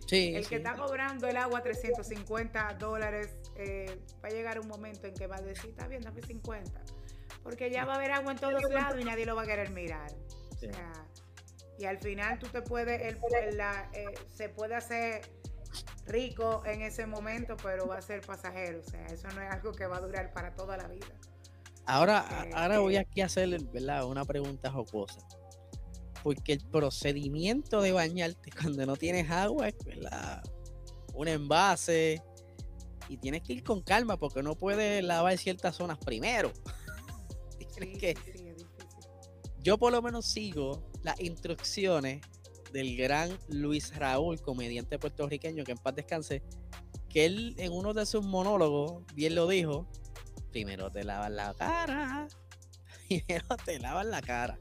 [0.07, 5.05] Sí, el que está cobrando el agua 350 dólares eh, va a llegar un momento
[5.05, 6.81] en que va a decir, está bien, dame 50,
[7.43, 9.69] porque ya va a haber agua en todos lados y nadie lo va a querer
[9.69, 10.11] mirar.
[10.51, 10.93] O sea,
[11.77, 13.19] y al final tú te puedes, el,
[13.93, 15.21] eh, se puede hacer
[16.07, 18.79] rico en ese momento, pero va a ser pasajero.
[18.79, 21.07] O sea, eso no es algo que va a durar para toda la vida.
[21.89, 23.57] Ahora, ahora voy aquí a hacerle
[24.05, 25.21] una pregunta jocosa.
[26.21, 29.75] Porque el procedimiento de bañarte cuando no tienes agua es
[31.15, 32.21] un envase
[33.07, 36.53] y tienes que ir con calma porque no puedes lavar ciertas zonas primero.
[37.99, 38.15] que
[39.63, 42.21] yo por lo menos sigo las instrucciones
[42.71, 46.43] del gran Luis Raúl, comediante puertorriqueño, que en paz descanse,
[47.09, 49.87] que él en uno de sus monólogos bien lo dijo,
[50.51, 52.27] primero te lavas la cara,
[53.07, 54.59] primero te lavas la cara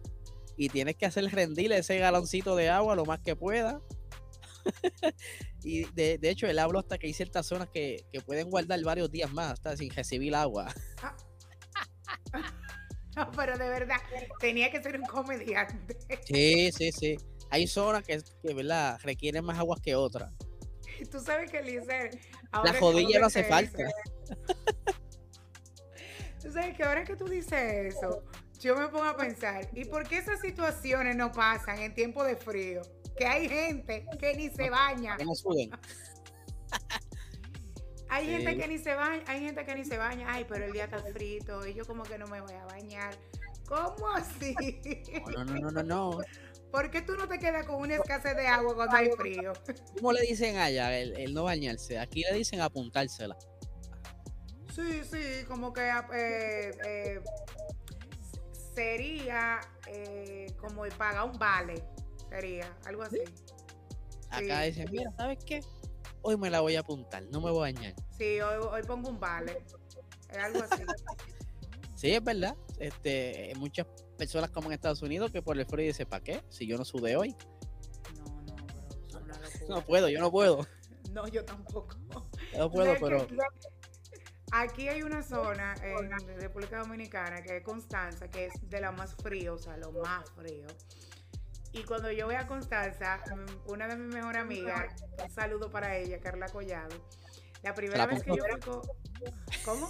[0.59, 3.81] y tienes que hacer rendir ese galoncito de agua lo más que pueda.
[5.63, 9.33] y de, hecho, él habló hasta que hay ciertas zonas que, pueden guardar varios días
[9.33, 10.73] más hasta sin recibir agua.
[13.17, 13.29] Ah.
[13.35, 13.97] pero de verdad,
[14.39, 15.97] tenía que ser un comediante.
[16.25, 17.17] Sí, sí, sí.
[17.51, 18.97] Hay zonas que, que ¿verdad?
[19.03, 20.33] requieren más agua que otras.
[21.11, 22.11] Tú sabes que Lice.
[22.53, 23.79] La jodilla no hace falta.
[26.49, 28.25] Tú sabes que ahora que tú dices eso,
[28.59, 32.37] yo me pongo a pensar, ¿y por qué esas situaciones no pasan en tiempo de
[32.37, 32.81] frío?
[33.19, 35.19] Que hay gente que ni se baña.
[35.19, 35.35] Que no
[38.09, 40.73] hay gente que ni se baña, hay gente que ni se baña, ay, pero el
[40.73, 43.15] día está frito y yo como que no me voy a bañar.
[43.67, 44.55] ¿Cómo así?
[45.31, 46.19] No, no, no, no, no.
[46.73, 49.53] ¿Por qué tú no te quedas con una escasez de agua cuando hay frío?
[49.97, 51.99] ¿Cómo le dicen allá el, no bañarse?
[51.99, 53.37] Aquí le dicen apuntársela.
[54.79, 57.21] Sí, sí, como que eh, eh,
[58.75, 61.83] sería eh, como pagar un vale,
[62.31, 63.19] sería algo así.
[64.31, 65.61] Acá dicen, mira, ¿sabes qué?
[66.23, 67.95] hoy me la voy a apuntar, no me voy a bañar.
[68.17, 69.65] Sí, hoy, pongo un vale.
[70.31, 70.85] Es algo así.
[71.97, 72.55] sí, es verdad.
[72.79, 73.87] Este, muchas
[74.17, 76.43] personas como en Estados Unidos que por el frío dice, ¿para qué?
[76.51, 77.35] Si yo no sudé hoy.
[78.17, 78.57] No, no,
[79.17, 80.67] pero No puedo, yo no puedo.
[81.13, 81.97] No, yo tampoco.
[82.55, 83.27] no puedo, pero...
[84.53, 89.15] Aquí hay una zona en República Dominicana que es Constanza, que es de la más
[89.17, 90.67] frío, o sea, lo más frío.
[91.73, 95.97] Y cuando yo voy a Constanza, mm, una de mis mejores amigas, un saludo para
[95.97, 96.97] ella, Carla Collado.
[97.63, 99.89] La primera vez que yo fui ¿Cómo?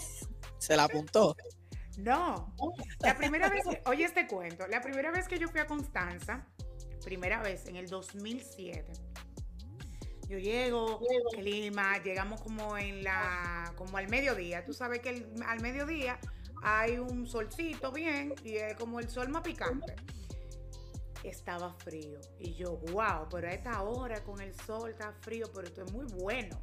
[0.59, 1.37] ¿Se la apuntó?
[1.99, 2.55] No.
[3.01, 6.47] La primera vez que, oye este cuento, la primera vez que yo fui a Constanza,
[7.05, 8.92] primera vez en el 2007.
[10.29, 11.01] Yo llego,
[11.33, 14.64] clima, llegamos como en la, como al mediodía.
[14.64, 16.19] Tú sabes que al mediodía
[16.62, 19.97] hay un solcito bien y es como el sol más picante
[21.25, 22.21] estaba frío.
[22.38, 25.93] Y yo, wow, pero a esta hora con el sol está frío, pero esto es
[25.93, 26.61] muy bueno.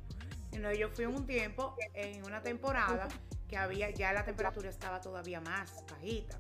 [0.60, 3.08] No, yo fui un tiempo, en una temporada,
[3.48, 6.40] que había, ya la temperatura estaba todavía más bajita.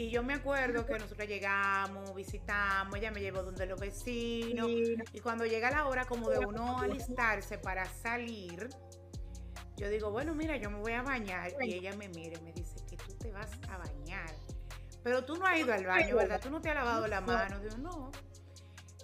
[0.00, 4.66] Y yo me acuerdo que nosotros llegamos, visitamos, ella me llevó donde los vecinos.
[5.12, 8.70] Y cuando llega la hora como de uno alistarse para salir,
[9.76, 11.52] yo digo, bueno, mira, yo me voy a bañar.
[11.60, 14.34] Y ella me mira y me dice que tú te vas a bañar.
[15.04, 16.40] Pero tú no has ido al baño, ¿verdad?
[16.42, 17.60] Tú no te has lavado la mano.
[17.60, 18.10] Digo, no.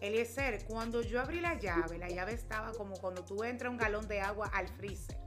[0.01, 4.09] Eliezer, cuando yo abrí la llave, la llave estaba como cuando tú entras un galón
[4.09, 5.19] de agua al freezer.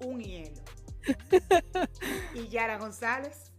[0.00, 0.62] Un hielo.
[2.34, 3.55] y Yara González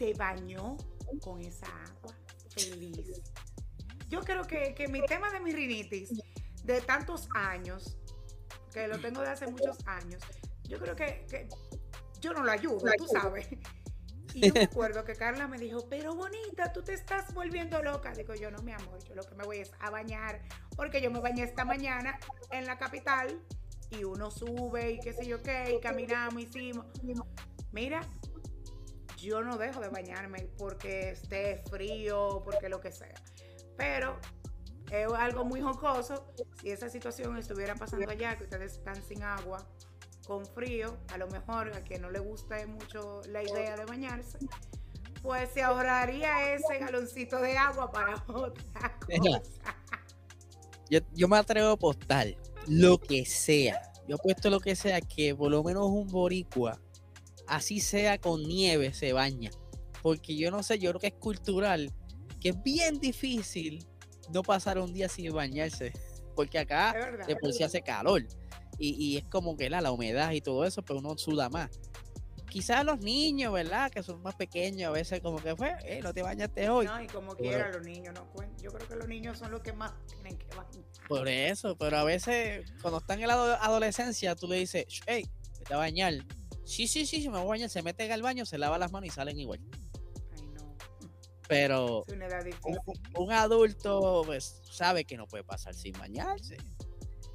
[0.00, 0.78] se bañó
[1.22, 2.16] con esa agua
[2.48, 3.20] feliz.
[4.08, 6.10] Yo creo que, mi tema de mi rinitis
[6.64, 7.98] de tantos años,
[8.72, 10.22] que lo tengo de hace muchos años,
[10.64, 11.48] yo creo que, que
[12.20, 13.46] yo no lo ayudo, tú sabes.
[14.32, 18.12] Y yo me acuerdo que Carla me dijo, pero bonita, tú te estás volviendo loca.
[18.14, 20.40] Digo, yo no, mi amor, yo lo que me voy es a bañar,
[20.76, 22.18] porque yo me bañé esta mañana
[22.52, 23.38] en la capital
[23.90, 26.86] y uno sube y qué sé yo qué, y caminamos, hicimos.
[27.72, 28.00] Mira,
[29.20, 33.14] yo no dejo de bañarme porque esté frío, porque lo que sea.
[33.76, 34.18] Pero
[34.90, 36.32] es algo muy jocoso.
[36.60, 39.66] Si esa situación estuviera pasando allá, que ustedes están sin agua,
[40.26, 44.38] con frío, a lo mejor a quien no le guste mucho la idea de bañarse,
[45.22, 49.42] pues se ahorraría ese galoncito de agua para otra cosa.
[50.88, 52.26] Yo, me atrevo a apostar
[52.66, 56.80] lo que sea, yo puesto lo que sea, que por lo menos un boricua,
[57.50, 59.50] así sea con nieve, se baña.
[60.02, 61.92] Porque yo no sé, yo creo que es cultural,
[62.40, 63.86] que es bien difícil
[64.32, 65.92] no pasar un día sin bañarse.
[66.34, 66.94] Porque acá
[67.26, 68.26] de por sí hace calor.
[68.78, 71.68] Y, es como que la, la humedad y todo eso, pero uno suda más
[72.50, 73.90] quizás los niños, ¿verdad?
[73.90, 76.84] Que son más pequeños, a veces como que fue, eh, no te bañaste hoy.
[76.84, 78.26] No, y como quiera los niños, no
[78.60, 80.84] Yo creo que los niños son los que más tienen que bañar.
[81.08, 85.30] Por eso, pero a veces cuando están en la adolescencia, tú le dices, hey,
[85.66, 86.14] te a bañar.
[86.70, 88.92] Sí, sí, sí, se me voy a bañar, se mete al baño, se lava las
[88.92, 89.58] manos y salen igual.
[90.30, 90.76] Ay, no.
[91.48, 92.04] Pero
[93.18, 96.58] un, adulto pues, sabe que no puede pasar sin bañarse.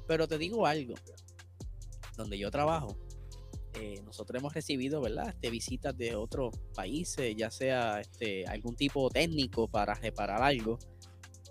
[0.08, 0.94] Pero te digo algo,
[2.16, 2.96] donde yo trabajo,
[3.74, 5.28] eh, nosotros hemos recibido, ¿verdad?
[5.28, 10.78] Este, visitas de otros países, ya sea este, algún tipo técnico para reparar algo.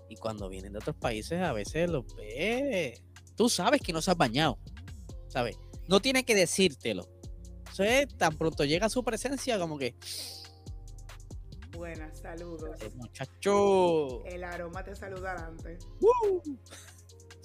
[0.08, 3.00] Y cuando vienen de otros países, a veces los ves.
[3.36, 4.58] Tú sabes que no se has bañado,
[5.28, 5.56] ¿sabes?
[5.86, 7.15] No tiene que decírtelo.
[7.78, 9.94] Entonces, tan pronto llega su presencia, como que.
[11.72, 12.80] Buenas, saludos.
[12.80, 14.24] El muchacho.
[14.24, 15.86] El aroma te saluda antes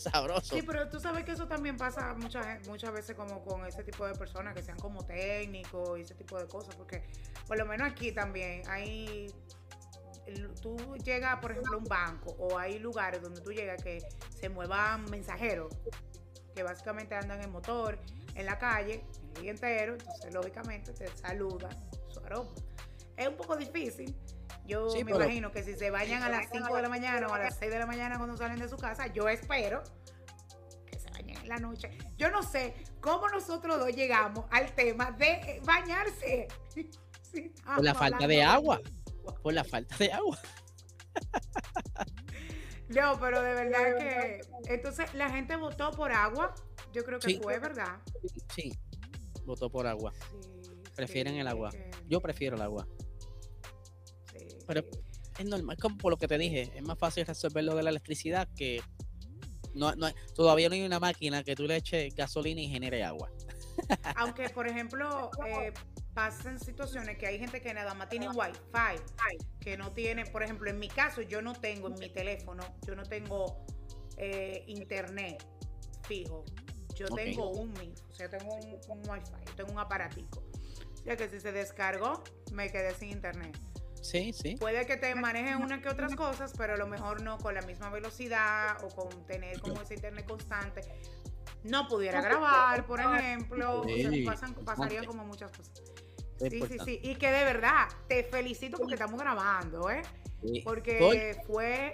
[0.01, 0.55] sabroso.
[0.55, 4.05] Sí, pero tú sabes que eso también pasa muchas, muchas veces como con ese tipo
[4.05, 7.03] de personas que sean como técnicos y ese tipo de cosas, porque
[7.47, 9.27] por lo menos aquí también hay,
[10.61, 14.49] tú llegas, por ejemplo, a un banco o hay lugares donde tú llegas que se
[14.49, 15.73] muevan mensajeros,
[16.55, 17.99] que básicamente andan en motor,
[18.35, 19.05] en la calle,
[19.35, 21.69] el día entero, entonces lógicamente te saluda
[22.09, 22.51] su aroma.
[23.17, 24.15] Es un poco difícil,
[24.65, 27.39] yo me imagino que si se bañan a las 5 de la mañana o a
[27.39, 29.83] las 6 de la mañana cuando salen de su casa, yo espero
[30.85, 31.89] que se bañen en la noche.
[32.17, 36.47] Yo no sé cómo nosotros dos llegamos al tema de bañarse.
[37.65, 38.81] Por la falta de agua.
[39.41, 40.37] Por la falta de agua.
[42.89, 44.41] No, pero de verdad que.
[44.65, 46.53] Entonces, la gente votó por agua.
[46.91, 47.99] Yo creo que fue, ¿verdad?
[48.53, 48.77] Sí,
[49.45, 50.13] votó por agua.
[50.95, 51.71] Prefieren el agua.
[52.07, 52.87] Yo prefiero el agua.
[54.67, 54.83] Pero
[55.37, 57.89] es normal, como por lo que te dije, es más fácil resolver lo de la
[57.89, 58.81] electricidad que
[59.73, 63.31] no, no, todavía no hay una máquina que tú le eches gasolina y genere agua.
[64.15, 65.73] Aunque, por ejemplo, eh,
[66.13, 69.01] pasan situaciones que hay gente que nada más tiene wifi,
[69.59, 72.95] que no tiene, por ejemplo, en mi caso, yo no tengo en mi teléfono, yo
[72.95, 73.65] no tengo
[74.17, 75.43] eh, internet
[76.07, 76.43] fijo.
[77.09, 80.43] Yo tengo un MIF, o sea, tengo un, un wifi, yo tengo un aparatico.
[81.05, 83.57] Ya que si se descargó, me quedé sin internet.
[84.01, 84.55] Sí, sí.
[84.55, 87.61] Puede que te manejen unas que otras cosas, pero a lo mejor no con la
[87.61, 90.81] misma velocidad o con tener como ese internet constante.
[91.63, 93.83] No pudiera grabar, por ejemplo.
[94.65, 95.81] pasarían como muchas cosas.
[96.39, 96.99] Sí, sí, sí.
[97.03, 100.01] Y que de verdad, te felicito porque estamos grabando, ¿eh?
[100.63, 101.93] Porque fue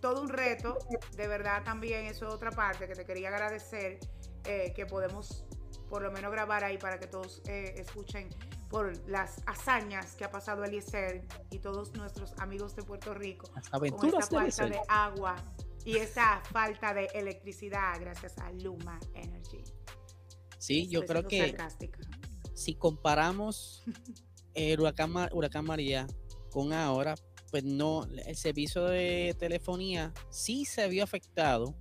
[0.00, 0.78] todo un reto.
[1.16, 3.98] De verdad también eso es otra parte que te quería agradecer,
[4.46, 5.44] eh, que podemos
[5.88, 8.28] por lo menos grabar ahí para que todos eh, escuchen
[8.68, 14.08] por las hazañas que ha pasado Eliezer y todos nuestros amigos de Puerto Rico con
[14.08, 15.36] esta falta de agua
[15.84, 19.62] y esa falta de electricidad gracias a Luma Energy.
[20.58, 21.56] Sí, yo creo que
[22.54, 23.84] si comparamos
[24.54, 26.06] el huracán, huracán María
[26.50, 27.14] con ahora,
[27.50, 31.76] pues no, el servicio de telefonía sí se vio afectado,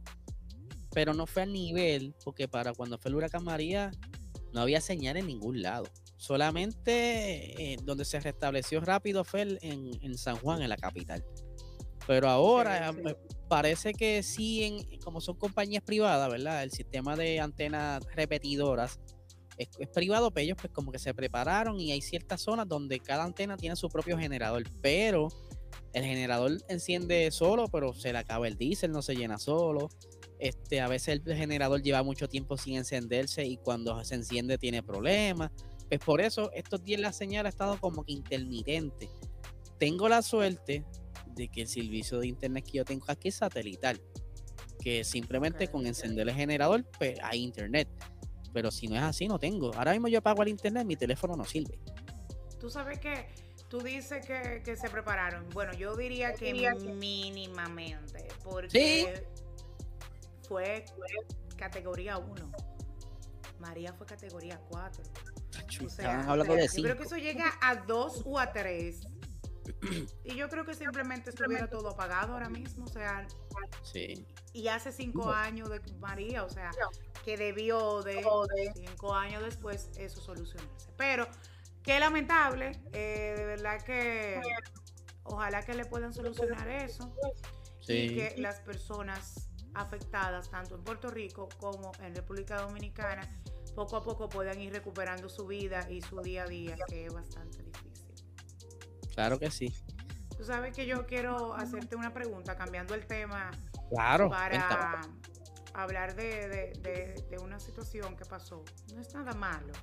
[0.95, 3.91] pero no fue a nivel, porque para cuando fue el huracán María
[4.53, 5.83] no había señal en ningún lado.
[6.15, 11.23] Solamente eh, donde se restableció rápido fue en, San Juan, en la capital.
[12.07, 12.95] Pero ahora
[13.49, 16.63] parece que sí, en, como son compañías privadas, ¿verdad?
[16.63, 18.97] El sistema de antenas repetidoras
[19.57, 23.25] es, privado, pero ellos pues como que se prepararon y hay ciertas zonas donde cada
[23.25, 25.27] antena tiene su propio generador, pero
[25.91, 29.89] el generador enciende solo, pero se le acaba el diésel, no se llena solo.
[30.39, 34.83] Este, a veces el generador lleva mucho tiempo sin encenderse y cuando se enciende tiene
[34.83, 35.51] problemas.
[35.87, 39.09] Pues por eso estos días la señal ha estado como que intermitente.
[39.77, 40.83] Tengo la suerte
[41.27, 44.01] de que el servicio de internet que yo tengo aquí es satelital,
[44.79, 47.87] que simplemente con encender el generador pues, hay internet.
[48.53, 49.73] Pero si no es así, no tengo.
[49.75, 51.77] Ahora mismo yo apago el internet, mi teléfono no sirve.
[52.59, 53.27] Tú sabes que
[53.69, 55.49] tú dices que, se prepararon.
[55.49, 59.25] Bueno, yo diría que mínimamente, porque
[60.47, 60.85] fue
[61.57, 62.51] categoría 1.
[63.59, 65.03] María fue categoría 4.
[65.85, 69.01] O sea, hablando de yo creo que eso llega a 2 o a 3.
[70.23, 72.85] y yo creo que simplemente estuviera todo apagado ahora mismo.
[72.85, 73.25] O sea,
[73.83, 74.25] sí.
[74.53, 76.71] y hace 5 años de María, o sea,
[77.23, 78.23] que debió de
[78.75, 80.91] 5 años después eso solucionarse.
[80.97, 81.27] Pero
[81.83, 84.41] qué lamentable, eh, de verdad que
[85.23, 87.13] ojalá que le puedan solucionar eso
[87.87, 89.44] y que las personas
[89.75, 93.29] afectadas, tanto en Puerto Rico como en República Dominicana,
[93.75, 97.13] poco a poco puedan ir recuperando su vida y su día a día, que es
[97.13, 98.05] bastante difícil.
[99.13, 99.73] Claro que sí.
[100.37, 103.51] Tú sabes que yo quiero hacerte una pregunta, cambiando el tema.
[103.89, 104.29] Claro.
[104.29, 105.01] Para
[105.73, 106.73] hablar de,
[107.29, 108.63] de, una situación que pasó.
[108.93, 109.73] No es nada malo,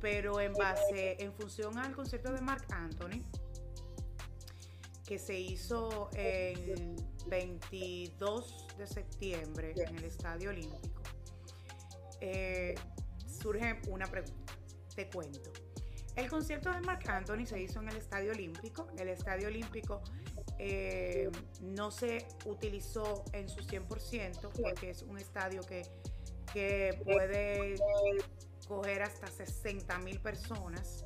[0.00, 3.22] pero en base, en función al concierto de Mark Anthony,
[5.06, 6.96] que se hizo el
[7.28, 11.02] 22 de septiembre en el Estadio Olímpico,
[12.20, 12.74] eh,
[13.26, 14.54] surge una pregunta.
[14.94, 15.52] Te cuento.
[16.16, 18.88] El concierto de Mark Anthony se hizo en el Estadio Olímpico.
[18.98, 20.02] El Estadio Olímpico
[20.58, 25.82] eh, no se utilizó en su 100% porque es un estadio que,
[27.04, 27.76] puede
[28.66, 31.04] coger hasta 60 mil personas.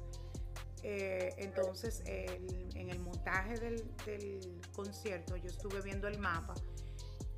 [0.82, 6.54] Eh, entonces, en el montaje del, del, concierto, yo estuve viendo el mapa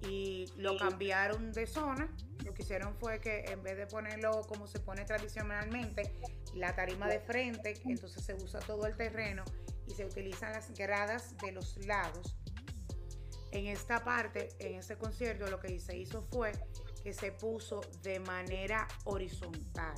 [0.09, 2.09] y lo cambiaron de zona.
[2.45, 6.13] Lo que hicieron fue que en vez de ponerlo como se pone tradicionalmente,
[6.55, 9.45] la tarima de frente, entonces se usa todo el terreno
[9.87, 12.37] y se utilizan las gradas de los lados.
[13.53, 16.53] En esta parte, en este concierto, lo que se hizo fue
[17.03, 19.95] que se puso de manera horizontal.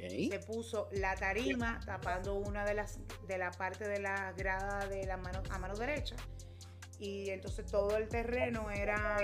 [0.00, 5.04] Se puso la tarima tapando una de las de la parte de la grada de
[5.06, 6.14] la mano a mano derecha
[6.98, 9.18] y entonces todo el terreno era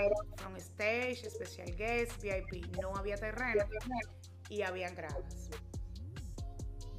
[0.45, 3.65] on stage, special guest, VIP, no había terreno
[4.49, 5.49] y habían gradas.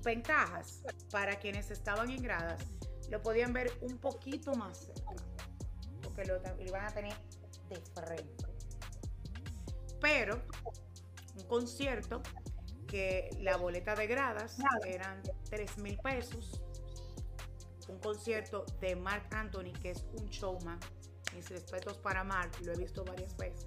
[0.04, 2.62] Ventajas para quienes estaban en gradas,
[3.10, 5.14] lo podían ver un poquito más cerca,
[6.02, 7.14] porque lo, iban a tener
[7.68, 8.44] de frente.
[10.00, 10.42] Pero
[11.36, 12.22] un concierto
[12.86, 14.56] que la boleta de gradas
[14.86, 16.62] eran 3 mil pesos
[17.88, 20.78] un concierto de Mark Anthony, que es un showman.
[21.34, 23.66] Mis respetos para Mark, lo he visto varias veces.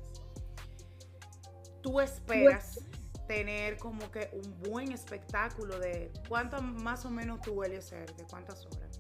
[1.82, 2.80] Tú esperas
[3.28, 8.65] tener como que un buen espectáculo de cuánto más o menos tú ser, de cuántas
[8.65, 8.99] horas.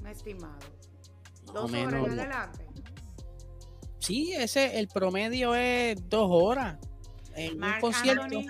[0.00, 0.58] Un estimado.
[1.52, 2.66] Dos horas en adelante.
[3.98, 6.78] Sí, ese el promedio es dos horas.
[7.34, 8.40] En un concierto.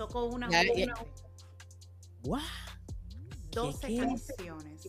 [0.00, 0.94] Tocó una, hora.
[3.50, 4.88] 12 canciones.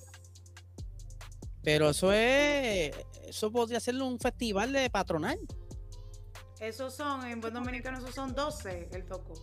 [1.61, 2.95] Pero eso es,
[3.27, 5.37] eso podría ser un festival de patronal.
[6.61, 9.33] Esos son, en buen dominicano, esos son 12, el tocó.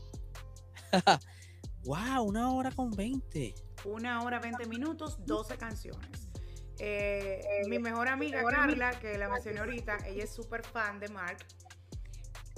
[1.85, 3.55] wow, una hora con 20.
[3.85, 6.31] Una hora 20 minutos, 12 canciones.
[6.79, 11.45] Eh, mi mejor amiga Carla, que la mencioné ahorita, ella es súper fan de Mark.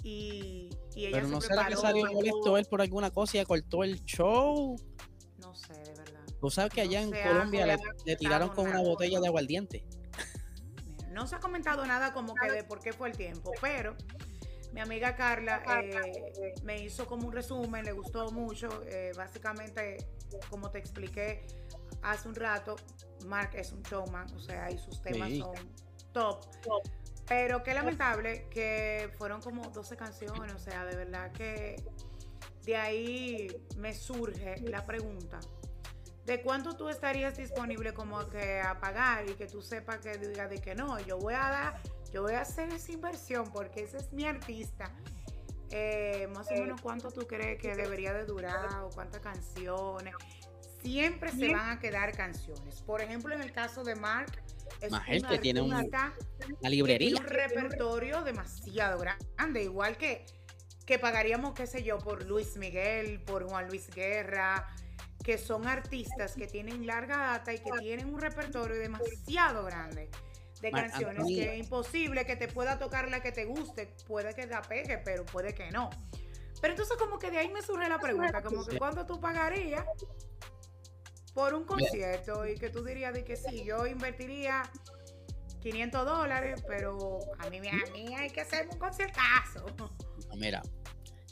[0.03, 3.85] Y, y ella Pero no será que salió molesto él por alguna cosa y cortó
[3.85, 4.77] el show.
[5.39, 6.21] No sé, de verdad.
[6.41, 9.85] Tú sabes que allá en Colombia le, tiraron con una botella de aguardiente.
[11.11, 13.95] No se ha comentado nada como que de por qué fue el tiempo, pero
[14.73, 18.69] mi amiga Carla eh, me hizo como un resumen, le gustó mucho.
[18.87, 19.99] Eh, básicamente,
[20.49, 21.47] como te expliqué
[22.03, 22.77] hace un rato,
[23.27, 25.55] Mark es un showman, o sea, y sus temas son
[26.13, 26.45] top.
[27.31, 31.77] Pero qué lamentable que fueron como 12 canciones, o sea, de verdad que
[32.65, 35.39] de ahí me surge la pregunta
[36.27, 40.49] de cuánto tú estarías disponible como que a pagar y que tú sepas que diga
[40.49, 43.99] de que no, yo voy a dar, yo voy a hacer esa inversión porque ese
[43.99, 44.93] es mi artista.
[45.71, 50.17] Eh, más o menos cuánto tú crees que debería de durar o cuántas canciones.
[50.83, 52.83] Siempre se van a quedar canciones.
[52.83, 54.43] Por ejemplo, en el caso de Mark,
[54.81, 55.83] es una, que tiene una
[56.63, 57.17] librería.
[57.17, 60.25] un repertorio demasiado grande, igual que,
[60.87, 64.67] que pagaríamos, qué sé yo, por Luis Miguel, por Juan Luis Guerra,
[65.23, 70.09] que son artistas que tienen larga data y que tienen un repertorio demasiado grande
[70.61, 74.47] de canciones que es imposible que te pueda tocar la que te guste, puede que
[74.47, 75.91] la pegue, pero puede que no.
[76.61, 79.85] Pero entonces como que de ahí me surge la pregunta, como que cuánto tú pagarías
[81.35, 84.63] por un concierto y que tú dirías de que sí, yo invertiría
[85.61, 89.67] 500 dólares, pero a mí, a mí hay que hacer un conciertazo.
[90.37, 90.63] mira,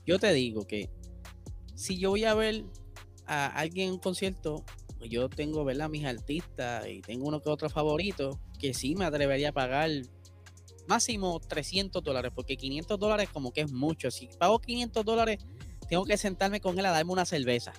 [0.06, 0.90] yo te digo que
[1.74, 2.64] si yo voy a ver
[3.26, 4.64] a alguien en un concierto,
[5.08, 5.88] yo tengo, ¿verdad?
[5.88, 9.90] Mis artistas y tengo uno que otro favorito, que sí me atrevería a pagar
[10.88, 14.10] máximo 300 dólares, porque 500 dólares como que es mucho.
[14.10, 15.38] Si pago 500 dólares,
[15.88, 17.72] tengo que sentarme con él a darme una cerveza.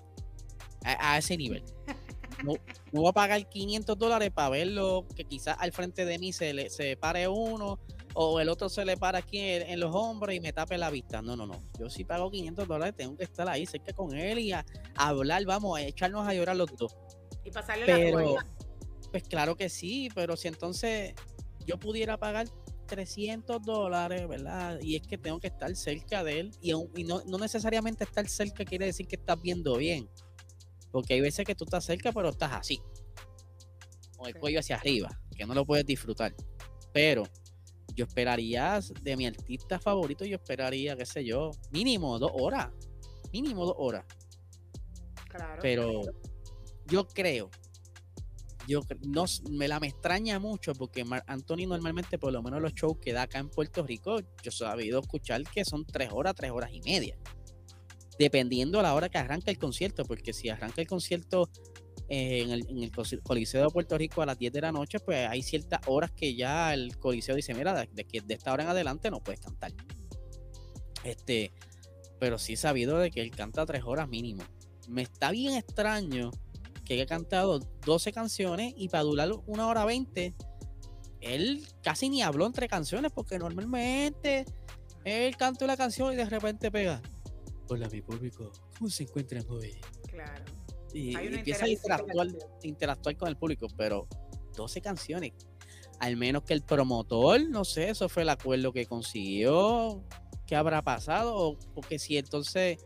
[0.85, 1.63] A, ese nivel.
[2.43, 2.53] No,
[2.91, 6.53] no, voy a pagar 500 dólares para verlo, que quizás al frente de mí se,
[6.53, 7.79] le, se pare uno
[8.13, 11.21] o el otro se le para aquí en, los hombros y me tape la vista.
[11.21, 11.61] No, no, no.
[11.79, 14.65] Yo si pago 500 dólares, tengo que estar ahí cerca con él y a,
[14.95, 16.95] hablar, vamos, a echarnos a llorar los dos.
[17.43, 18.35] Y pasarle pero,
[19.11, 21.13] Pues claro que sí, pero si entonces
[21.65, 22.47] yo pudiera pagar
[22.87, 24.79] 300 dólares, ¿verdad?
[24.81, 26.51] Y es que tengo que estar cerca de él.
[26.61, 26.73] Y,
[27.03, 30.09] no, necesariamente estar cerca quiere decir que estás viendo bien.
[30.91, 32.81] Porque hay veces que tú estás cerca, pero estás así.
[34.17, 36.35] Con el cuello hacia arriba, que no lo puedes disfrutar.
[36.91, 37.23] Pero
[37.95, 42.69] yo esperaría de mi artista favorito, yo esperaría, qué sé yo, mínimo dos horas.
[43.31, 44.05] Mínimo dos horas.
[45.29, 45.59] Claro.
[45.61, 46.01] Pero
[46.87, 47.49] yo creo
[48.69, 52.99] yo no me la me extraña mucho porque Anthony normalmente por lo menos los shows
[52.99, 56.51] que da acá en Puerto Rico yo he sabido escuchar que son tres horas tres
[56.51, 57.17] horas y media
[58.19, 61.49] dependiendo a la hora que arranca el concierto porque si arranca el concierto
[62.07, 62.91] eh, en, el,
[63.23, 66.35] Coliseo de Puerto Rico a las 10 de la noche pues hay ciertas horas que
[66.35, 69.71] ya el Coliseo dice mira de, que de esta hora en adelante no puedes cantar
[71.03, 71.51] este
[72.19, 74.43] pero sí sabido de que él canta tres horas mínimo
[74.87, 76.31] me está bien extraño
[76.89, 80.33] que haya cantado 12 canciones y para durar una hora 20,
[81.21, 84.43] él casi ni habló entre canciones porque normalmente
[85.03, 86.99] él canta una canción y de repente pega.
[87.71, 89.77] Hola mi público, ¿cómo se encuentran hoy?
[90.07, 90.43] Claro.
[90.91, 92.27] Y, empieza a interactuar,
[92.63, 94.07] interactuar con el público, pero
[94.55, 95.33] 12 canciones.
[95.99, 100.03] Al menos que el promotor, no sé, eso fue el acuerdo que consiguió.
[100.47, 101.59] ¿Qué habrá pasado?
[101.75, 102.83] Porque si entonces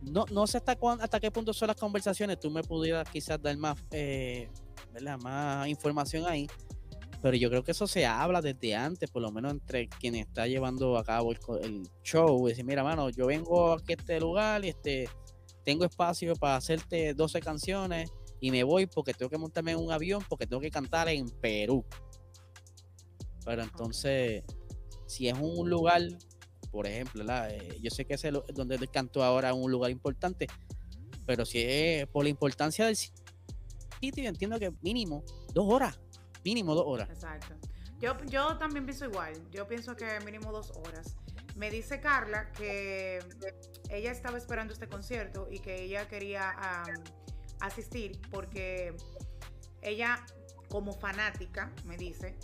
[0.00, 3.56] no, no sé hasta, hasta qué punto son las conversaciones, tú me pudieras quizás dar
[3.58, 4.50] más, eh,
[5.22, 6.48] más información ahí,
[7.22, 10.46] pero yo creo que eso se habla desde antes, por lo menos entre quien está
[10.46, 14.68] llevando a cabo el, show, decir, mira, mano, yo vengo aquí a este lugar y
[14.68, 15.08] este,
[15.64, 18.10] tengo espacio para hacerte 12 canciones
[18.40, 21.28] y me voy porque tengo que montarme en un avión porque tengo que cantar en
[21.28, 21.84] Perú.
[23.44, 24.44] Pero entonces,
[25.06, 26.02] si es un lugar
[26.70, 28.22] por ejemplo, eh, yo sé que es
[28.54, 30.46] donde el canto ahora un lugar importante,
[31.26, 36.00] pero si es por la importancia del sitio, entiendo que mínimo dos horas,
[36.44, 37.08] mínimo dos horas.
[37.10, 37.54] Exacto.
[37.98, 41.16] Yo, yo también pienso igual, yo pienso que mínimo dos horas.
[41.56, 43.18] Me dice Carla que
[43.90, 46.54] ella estaba esperando este concierto y que ella quería
[47.60, 48.94] asistir porque
[49.82, 50.24] ella,
[50.68, 52.36] como fanática, me dice,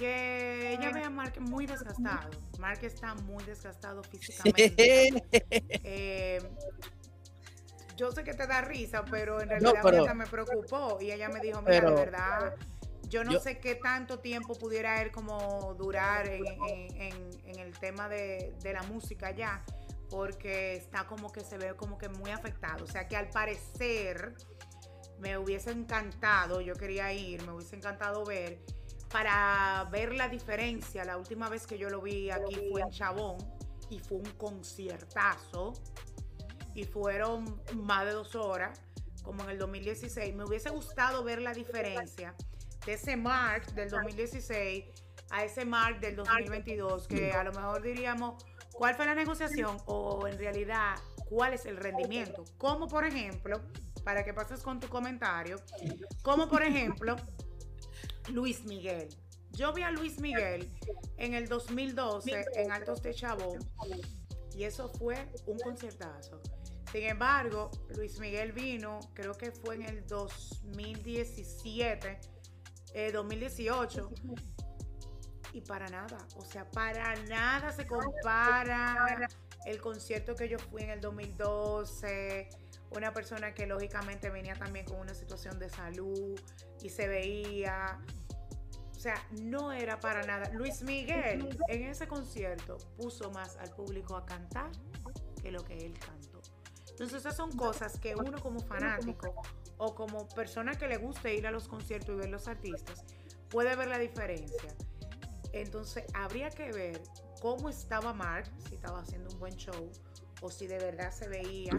[0.00, 2.30] que ella ve a Mark muy desgastado.
[2.58, 5.24] Mark está muy desgastado físicamente.
[5.82, 6.40] Eh,
[7.96, 11.60] yo sé que te da risa, pero en realidad me preocupó y ella me dijo,
[11.60, 12.54] mira, de verdad,
[13.10, 16.48] yo no sé qué tanto tiempo pudiera él como durar en,
[17.44, 19.64] el tema de, de, la música ya,
[20.08, 22.84] porque está como que se ve como que muy afectado.
[22.84, 24.34] O sea que al parecer
[25.18, 28.60] me hubiese encantado, yo quería ir, me hubiese encantado ver
[29.10, 31.04] para ver la diferencia.
[31.04, 33.38] La última vez que yo lo vi aquí fue en Chabón
[33.90, 35.72] y fue un conciertazo
[36.74, 38.80] y fueron más de dos horas,
[39.24, 40.34] como en el 2016.
[40.36, 42.36] Me hubiese gustado ver la diferencia
[42.86, 44.84] de ese Mark del 2016
[45.30, 50.26] a ese Mark del 2022, que a lo mejor diríamos cuál fue la negociación o
[50.26, 50.96] en realidad
[51.28, 52.44] cuál es el rendimiento.
[52.58, 53.60] Como por ejemplo,
[54.04, 55.56] para que pases con tu comentario,
[56.22, 57.16] como por ejemplo
[58.28, 59.08] Luis Miguel.
[59.52, 60.70] Yo vi a Luis Miguel
[61.16, 63.58] en el 2012 en Altos de Chabón
[64.54, 66.40] y eso fue un conciertazo.
[66.90, 72.18] Sin embargo, Luis Miguel vino, creo que fue en el 2017,
[73.12, 74.34] 2018, eh,
[75.52, 79.28] y para nada, o sea, para nada se compara
[79.66, 82.48] el concierto que yo fui en el 2012,
[82.90, 86.40] una persona que lógicamente venía también con una situación de salud
[86.82, 88.00] y se veía.
[88.96, 90.50] O sea, no era para nada.
[90.52, 94.70] Luis Miguel en ese concierto puso más al público a cantar
[95.40, 96.40] que lo que él cantó.
[96.90, 99.34] Entonces esas son cosas que uno como fanático
[99.80, 103.02] o como persona que le gusta ir a los conciertos y ver los artistas
[103.48, 104.76] puede ver la diferencia.
[105.52, 107.02] Entonces habría que ver
[107.40, 109.90] cómo estaba Mark, si estaba haciendo un buen show
[110.42, 111.72] o si de verdad se veía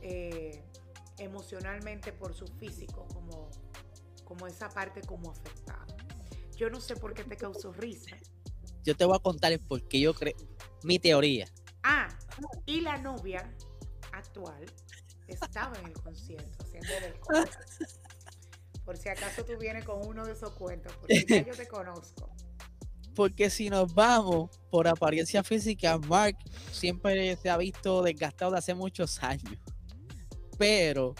[0.00, 0.64] eh,
[1.18, 3.50] emocionalmente por su físico como,
[4.24, 5.86] como esa parte como afectada.
[6.56, 8.16] Yo no sé por qué te causó risa.
[8.84, 10.34] Yo te voy a contar el por qué yo creo,
[10.82, 11.46] mi teoría.
[11.82, 12.08] Ah,
[12.64, 13.54] y la novia
[14.12, 14.64] actual
[15.26, 17.14] estaba en el concierto haciendo del
[18.84, 22.30] Por si acaso tú vienes con uno de esos cuentos, porque ya yo te conozco.
[23.14, 26.36] Porque si nos vamos por apariencia física, Mark
[26.70, 29.58] siempre se ha visto desgastado de hace muchos años.
[30.58, 31.14] Pero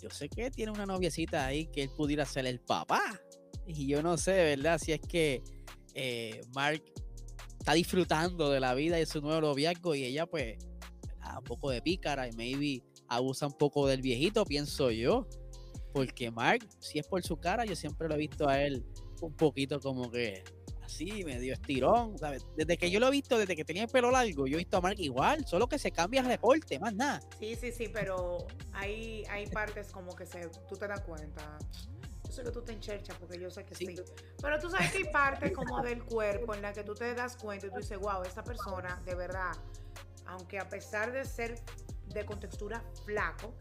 [0.00, 3.02] yo sé que tiene una noviecita ahí que él pudiera ser el papá.
[3.66, 4.78] Y yo no sé, ¿verdad?
[4.78, 5.42] Si es que
[5.94, 6.82] eh, Mark
[7.58, 10.56] está disfrutando de la vida y su nuevo noviazgo y ella pues
[11.38, 12.82] un poco de pícara y maybe
[13.12, 15.26] abusa un poco del viejito, pienso yo.
[15.92, 18.84] Porque Mark, si es por su cara, yo siempre lo he visto a él
[19.20, 20.42] un poquito como que
[20.82, 22.46] así, medio estirón, ¿sabes?
[22.56, 24.78] Desde que yo lo he visto, desde que tenía el pelo largo, yo he visto
[24.78, 27.20] a Mark igual, solo que se cambia el reporte, más nada.
[27.38, 28.38] Sí, sí, sí, pero
[28.72, 31.58] hay, hay partes como que se, tú te das cuenta.
[32.24, 33.94] Yo sé que tú te encherchas porque yo sé que sí.
[34.40, 37.36] Pero tú sabes que hay partes como del cuerpo en la que tú te das
[37.36, 39.52] cuenta y tú dices, wow, esta persona, de verdad,
[40.26, 41.60] aunque a pesar de ser
[42.12, 43.54] de contextura flaco,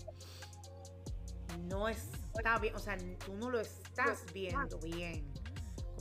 [1.60, 5.32] no está bien, o sea, tú no lo estás viendo bien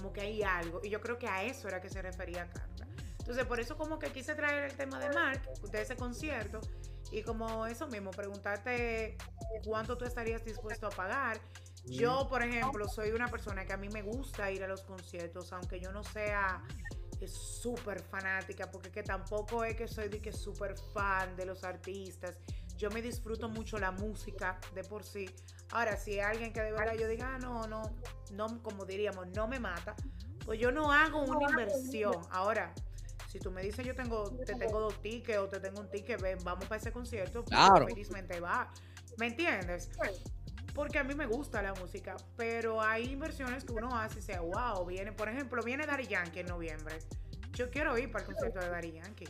[0.01, 0.81] como que hay algo.
[0.83, 2.87] Y yo creo que a eso era que se refería Carla.
[3.19, 6.61] Entonces, por eso como que quise traer el tema de Mark, de ese concierto,
[7.13, 9.17] y como eso mismo, preguntarte
[9.65, 11.41] cuánto tú estarías dispuesto a pagar.
[11.85, 15.53] Yo, por ejemplo, soy una persona que a mí me gusta ir a los conciertos,
[15.53, 16.63] aunque yo no sea
[17.29, 22.39] súper fanática, porque que tampoco es que soy de que súper fan de los artistas.
[22.77, 25.29] Yo me disfruto mucho la música de por sí.
[25.73, 27.83] Ahora, si hay alguien que de verdad yo diga, ah, no, no,
[28.33, 29.95] no, como diríamos, no me mata,
[30.45, 32.14] pues yo no hago una inversión.
[32.31, 32.75] Ahora,
[33.29, 36.21] si tú me dices yo tengo, te tengo dos tickets o te tengo un ticket,
[36.21, 37.87] ven, vamos para ese concierto, pues claro.
[37.87, 38.73] felizmente va.
[39.18, 39.91] ¿Me entiendes?
[40.81, 44.39] Porque a mí me gusta la música, pero hay inversiones que uno hace y dice,
[44.39, 47.01] wow, viene, por ejemplo, viene Daddy Yankee en noviembre.
[47.53, 49.28] Yo quiero ir para el concierto de Daddy Yankee.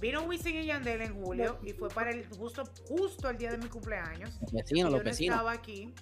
[0.00, 3.58] Vino Wisin y Yandel en julio y fue para el justo, justo el día de
[3.58, 4.40] mi cumpleaños.
[4.50, 5.94] Vecino, yo no estaba aquí.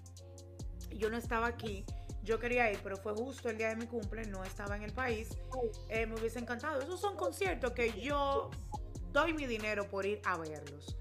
[0.92, 1.84] Yo no estaba aquí.
[2.22, 4.94] Yo quería ir, pero fue justo el día de mi cumple, no estaba en el
[4.94, 5.28] país.
[5.90, 6.80] Eh, me hubiese encantado.
[6.80, 8.50] Esos son conciertos que yo
[9.12, 10.96] doy mi dinero por ir a verlos.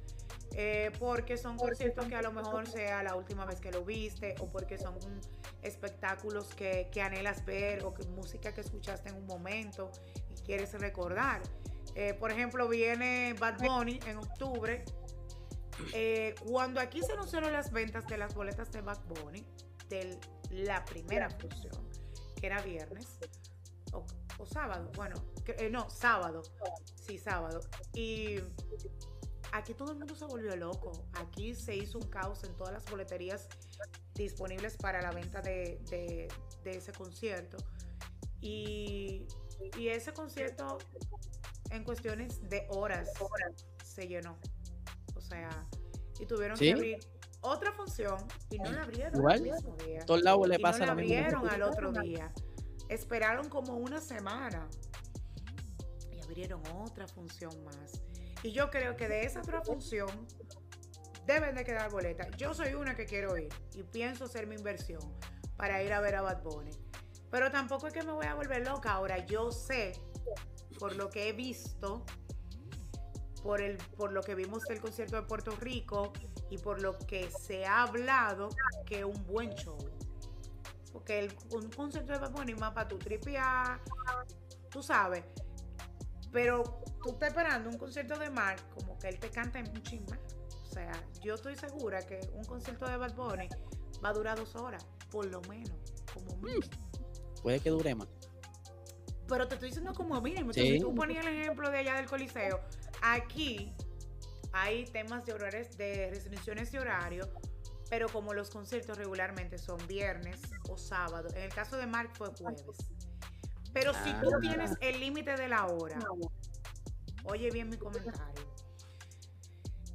[0.55, 4.35] Eh, porque son conciertos que a lo mejor sea la última vez que lo viste
[4.39, 4.95] o porque son
[5.63, 9.91] espectáculos que, que anhelas ver o que música que escuchaste en un momento
[10.29, 11.41] y quieres recordar.
[11.95, 14.83] Eh, por ejemplo, viene Bad Bunny en octubre.
[15.93, 19.45] Eh, cuando aquí se anunciaron las ventas de las boletas de Bad Bunny,
[19.89, 20.19] de
[20.51, 21.89] la primera función,
[22.39, 23.19] que era viernes
[23.91, 24.05] o,
[24.45, 26.41] sábado, bueno, eh, no, sábado,
[26.95, 27.61] sí, sábado.
[27.93, 28.39] Y
[29.53, 30.91] aquí todo el mundo se volvió loco.
[31.13, 33.47] Aquí se hizo un caos en todas las boleterías
[34.15, 36.27] disponibles para la venta de,
[36.65, 37.57] ese concierto.
[38.41, 39.25] Y,
[39.77, 40.79] y ese concierto
[41.69, 43.09] en cuestiones de horas,
[43.83, 44.37] se llenó.
[45.15, 45.49] O sea,
[46.19, 46.99] y tuvieron que abrir
[47.41, 48.17] otra función
[48.49, 50.05] y no la abrieron Igual, el mismo día.
[50.05, 52.31] Todo el lado le pasa no la abrieron al otro día.
[52.89, 54.67] Esperaron como una semana
[56.11, 58.01] y abrieron otra función más.
[58.43, 60.27] Y yo creo que de esa otra función
[61.25, 62.27] deben de quedar boletas.
[62.37, 65.01] Yo soy una que quiero ir y pienso hacer mi inversión
[65.55, 66.71] para ir a ver a Bad Bunny.
[67.31, 68.91] Pero tampoco es que me voy a volver loca.
[68.91, 69.93] Ahora yo sé
[70.77, 72.05] por lo que he visto,
[73.41, 76.11] por, el, por lo que vimos del concierto de Puerto Rico
[76.49, 78.49] y por lo que se ha hablado,
[78.85, 79.77] que un buen show.
[80.91, 83.79] Porque el, un concierto de Bad Bunny más para tu tripear,
[84.69, 85.23] tú sabes.
[86.31, 89.81] Pero tú estás esperando un concierto de Mark, como que él te canta en un
[89.83, 90.17] chisme.
[90.63, 90.91] O sea,
[91.21, 93.47] yo estoy segura que un concierto de Bad Bunny
[94.03, 95.77] va a durar dos horas, por lo menos,
[96.13, 96.89] como mínimo.
[97.41, 98.07] Puede que dure más
[99.27, 100.53] pero te estoy diciendo como mínimo.
[100.53, 102.59] Si tú ponías el ejemplo de allá del Coliseo,
[103.01, 103.73] aquí
[104.51, 107.29] hay temas de horarios, de restricciones de horario,
[107.89, 110.39] pero como los conciertos regularmente son viernes
[110.69, 112.63] o sábado, en el caso de Mark fue jueves.
[113.73, 114.39] Pero si tú ah.
[114.39, 115.97] tienes el límite de la hora,
[117.23, 118.43] oye bien mi comentario,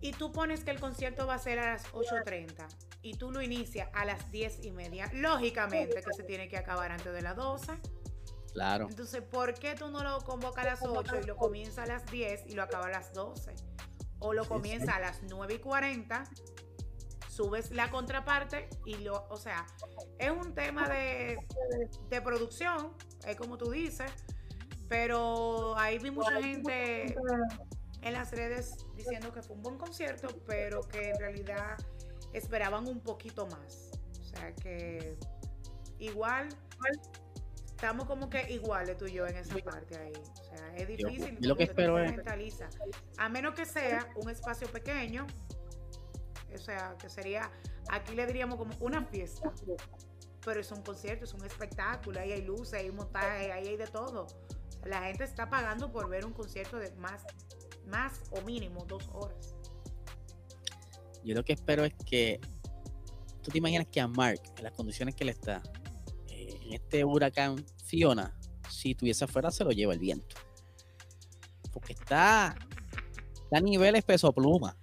[0.00, 2.66] y tú pones que el concierto va a ser a las 8.30
[3.02, 6.92] y tú lo inicias a las 10 y media, lógicamente que se tiene que acabar
[6.92, 7.80] antes de las 12
[8.52, 8.86] Claro.
[8.88, 12.04] Entonces, ¿por qué tú no lo convocas a las 8 y lo comienza a las
[12.06, 13.54] 10 y lo acaba a las 12?
[14.18, 16.24] O lo comienza a las 9 y 40,
[17.28, 19.64] subes la contraparte y lo, o sea,
[20.18, 21.38] es un tema de,
[22.08, 24.10] de producción, es como tú dices,
[24.88, 27.14] pero ahí vi mucha gente
[28.02, 31.76] en las redes diciendo que fue un buen concierto, pero que en realidad
[32.32, 33.90] esperaban un poquito más.
[34.20, 35.16] O sea que
[35.98, 36.48] igual
[37.78, 40.12] estamos como que iguales tú y yo en esa parte ahí.
[40.12, 41.38] O sea, es difícil.
[41.40, 42.12] lo que espero es.
[43.18, 45.26] A menos que sea un espacio pequeño,
[46.52, 47.50] o sea, que sería,
[47.90, 49.52] aquí le diríamos como una fiesta.
[50.44, 53.86] Pero es un concierto, es un espectáculo, ahí hay luces, hay montaje, ahí hay de
[53.86, 54.26] todo.
[54.84, 57.22] La gente está pagando por ver un concierto de más,
[57.86, 59.54] más o mínimo dos horas.
[61.24, 62.40] Yo lo que espero es que
[63.42, 65.62] tú te imaginas que a Mark, en las condiciones que le está,
[66.70, 68.34] este huracán Fiona,
[68.68, 70.36] si tuviese afuera, se lo lleva el viento.
[71.72, 72.56] Porque está,
[73.52, 74.76] a niveles peso pluma.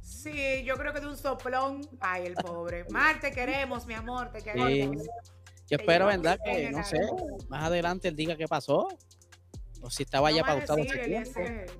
[0.00, 1.82] Sí, yo creo que de un soplón.
[2.00, 2.84] Ay, el pobre.
[2.90, 5.04] Mar, te queremos, mi amor, te queremos.
[5.68, 6.38] Yo espero, ¿verdad?
[6.44, 6.98] Que, no sé,
[7.48, 8.88] más adelante él diga qué pasó.
[9.82, 10.78] O si estaba ya pautado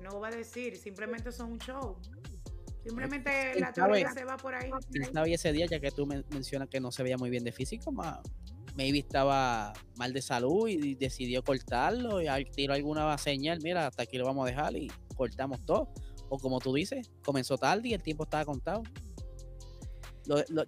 [0.01, 1.97] No va a decir, simplemente son un show.
[2.83, 4.69] Simplemente la teoría se va por ahí.
[4.93, 7.91] Estaba ese día, ya que tú mencionas que no se veía muy bien de físico,
[7.91, 8.19] más
[8.77, 14.17] maybe estaba mal de salud y decidió cortarlo y tiró alguna señal, mira, hasta aquí
[14.17, 15.91] lo vamos a dejar y cortamos todo.
[16.29, 18.83] O como tú dices, comenzó tarde y el tiempo estaba contado.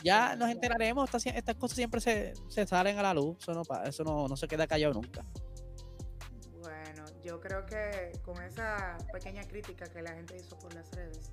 [0.03, 2.33] Ya nos enteraremos, estas, cosas siempre se,
[2.65, 5.25] salen a la luz, eso, no, eso no, se queda callado nunca.
[6.59, 11.31] Bueno, yo creo que con esa pequeña crítica que la gente hizo por las redes,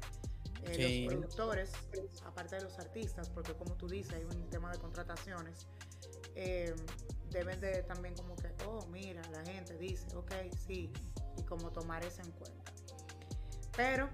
[0.62, 1.72] eh, los productores,
[2.24, 5.66] aparte de los artistas, porque como tú dices, hay un tema de contrataciones,
[6.35, 6.74] eh,
[7.31, 10.33] deben de también como que, oh, mira, la gente dice, ok,
[10.66, 10.93] sí,
[11.37, 12.76] y como tomar eso en cuenta.
[13.77, 14.11] Pero,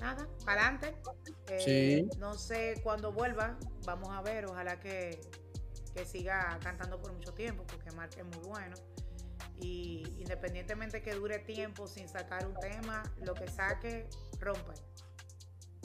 [0.00, 0.94] nada, para adelante.
[1.48, 3.56] Eh, no sé cuándo vuelva,
[3.86, 5.20] vamos a ver, ojalá que,
[6.04, 8.74] siga cantando por mucho tiempo, porque Mark es muy bueno.
[9.56, 14.08] Y independientemente que dure tiempo sin sacar un tema, lo que saque,
[14.40, 14.72] rompe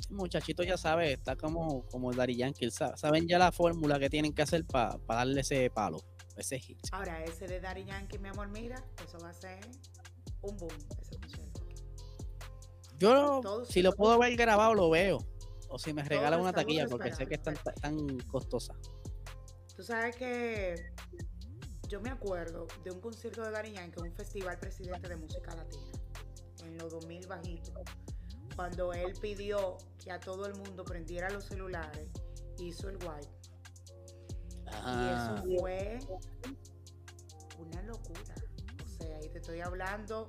[0.09, 4.41] muchachito ya sabe, está como, como Dari Yankee, saben ya la fórmula que tienen que
[4.41, 5.99] hacer para darle ese palo,
[6.35, 6.79] ese hit.
[6.91, 9.59] Ahora, ese de Dari Yankee, mi amor, mira, eso va a ser
[10.41, 10.73] un boom,
[12.99, 15.19] Yo, si lo puedo ver grabado, lo veo.
[15.69, 18.73] O si me regalan una taquilla, porque sé que es tan, tan costosa.
[19.75, 20.75] Tú sabes que
[21.87, 25.91] yo me acuerdo de un concierto de Dari Yankee, un festival presidente de música latina,
[26.65, 27.83] en los 2000 bajitos
[28.59, 32.09] cuando él pidió que a todo el mundo prendiera los celulares,
[32.57, 33.31] hizo el wipe.
[34.65, 35.43] Y eso ah.
[35.57, 35.99] fue
[37.57, 38.35] una locura.
[38.83, 40.27] O sea, ahí te estoy hablando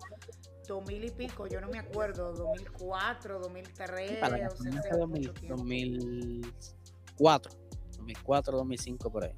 [0.74, 4.48] 2000 y pico, yo no me acuerdo, 2004, 2003, o sea,
[4.96, 7.52] 2004,
[7.96, 9.34] 2004, 2005 por ahí.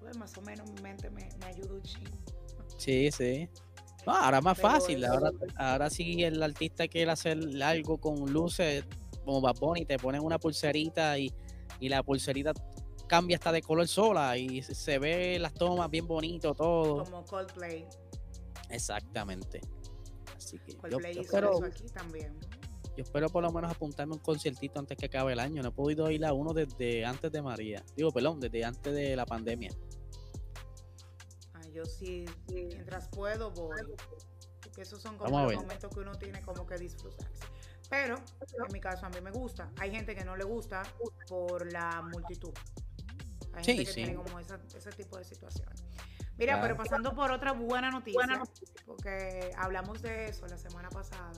[0.00, 2.16] Pues más o menos mi mente me, me ayuda un chingo.
[2.76, 3.48] Sí, sí.
[4.06, 5.04] No, ahora más fácil.
[5.04, 8.84] Ahora, ahora sí el artista quiere hacer algo con luces
[9.24, 11.32] como Bad y te ponen una pulserita y,
[11.80, 12.52] la pulserita
[13.08, 17.04] cambia hasta de color sola y se ve las tomas bien bonito todo.
[17.04, 17.86] Como Coldplay.
[18.70, 19.60] Exactamente.
[20.36, 22.38] Así que yo, espero, aquí también.
[22.96, 25.62] Yo espero por lo menos apuntarme un conciertito antes que acabe el año.
[25.62, 27.84] No he podido ir a uno desde antes de María.
[27.96, 29.70] Digo, perdón, desde antes de la pandemia
[31.74, 33.82] yo sí, mientras puedo voy.
[34.62, 37.44] Porque esos son como los momentos que uno tiene como que disfrutarse.
[37.90, 39.70] Pero en mi caso a mí me gusta.
[39.78, 40.82] Hay gente que no le gusta
[41.28, 42.52] por la multitud.
[43.52, 45.84] Hay gente que tiene como ese tipo de situaciones.
[46.36, 48.42] Mira, pero pasando por otra buena noticia,
[48.86, 51.32] porque hablamos de eso la semana pasada,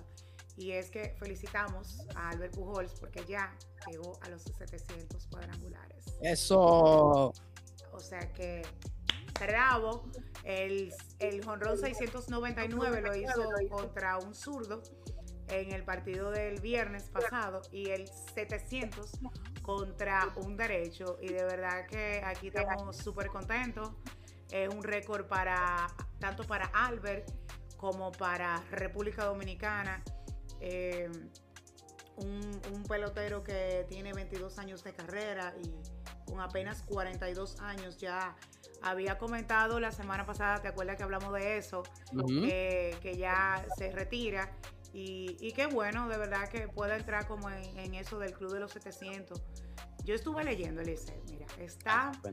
[0.57, 3.55] y es que felicitamos a Albert Pujols porque ya
[3.91, 6.05] llegó a los 700 cuadrangulares.
[6.23, 7.33] Eso.
[7.93, 8.63] O sea que
[9.39, 10.05] bravo.
[10.45, 14.83] El, el jonrón 699 lo hizo contra un zurdo
[15.49, 19.19] en el partido del viernes pasado y el 700
[19.63, 21.19] contra un derecho.
[21.21, 23.91] Y de verdad que aquí estamos súper contentos.
[24.51, 25.87] Es un récord para
[26.19, 27.31] tanto para Albert
[27.77, 30.03] como para República Dominicana.
[30.61, 31.11] Eh,
[32.17, 35.75] un, un, pelotero que tiene 22 años de carrera y
[36.31, 38.35] con apenas 42 años ya
[38.83, 41.83] había comentado la semana pasada, ¿te acuerdas que hablamos de eso?
[42.13, 44.51] que ya se retira.
[44.93, 48.73] Y, qué bueno, de verdad, que pueda entrar como en, eso del Club de los
[48.73, 49.43] 700.
[50.05, 52.31] Yo estuve leyendo, Elise, mira, está ah,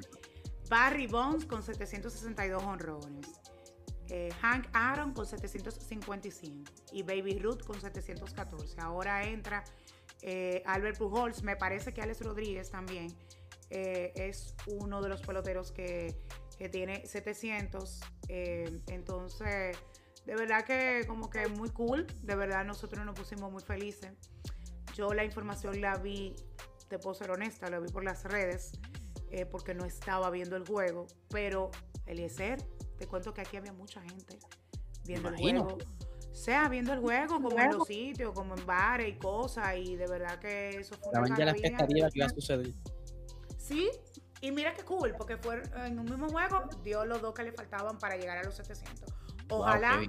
[0.69, 3.27] Barry Bonds con 762 honrones.
[4.09, 8.81] Eh, Hank Aaron con 755 y Baby Ruth con 714.
[8.81, 9.63] Ahora entra
[10.21, 13.13] eh, Albert Pujols, me parece que Alex Rodríguez también
[13.69, 16.15] eh, es uno de los peloteros que,
[16.71, 17.99] tiene 700.
[18.29, 19.75] Eh, entonces,
[20.25, 22.07] de verdad que como que muy cool.
[22.21, 24.13] De verdad nosotros nos pusimos muy felices.
[24.95, 26.33] Yo la información la vi,
[26.87, 28.79] te puedo ser honesta, la vi por las redes
[29.33, 31.07] eh, porque no estaba viendo el juego.
[31.29, 31.71] Pero,
[32.05, 32.61] Eliezer,
[32.97, 34.37] te cuento que aquí había mucha gente
[35.03, 35.77] viendo el juego
[36.33, 40.07] sea viendo el juego, como en los sitios, como en bares y cosas, y de
[40.07, 42.73] verdad que eso fue una ya la expectativa que iba a suceder.
[43.57, 43.91] Sí,
[44.41, 47.51] y mira qué cool, porque fue en un mismo juego, dio los dos que le
[47.51, 49.13] faltaban para llegar a los 700.
[49.49, 50.01] Ojalá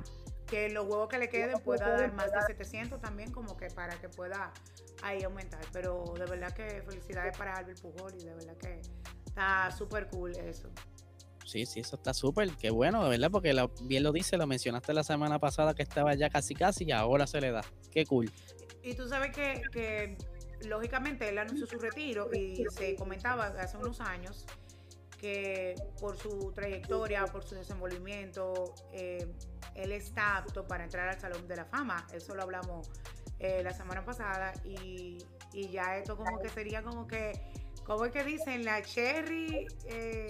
[0.46, 3.94] que los juegos que le queden pueda dar más de 700 también, como que para
[4.00, 4.50] que pueda
[5.02, 5.64] ahí aumentar.
[5.72, 8.80] Pero de verdad que felicidades para Albert Pujol y de verdad que
[9.26, 10.70] está súper cool eso.
[11.44, 14.94] Sí, sí, eso está súper, qué bueno, de verdad, porque bien lo dice, lo mencionaste
[14.94, 17.62] la semana pasada que estaba ya casi casi y ahora se le da.
[17.90, 18.30] Qué cool.
[18.82, 20.16] Y tú sabes que, que
[20.66, 24.46] lógicamente él anunció su retiro y se comentaba hace unos años
[25.18, 29.26] que por su trayectoria, por su desenvolvimiento, eh,
[29.74, 32.06] él está apto para entrar al Salón de la Fama.
[32.12, 32.90] Eso lo hablamos
[33.44, 35.18] eh, la semana pasada y,
[35.52, 37.32] ya esto como que sería como que,
[37.84, 38.64] como es que dicen?
[38.64, 40.28] La cherry eh,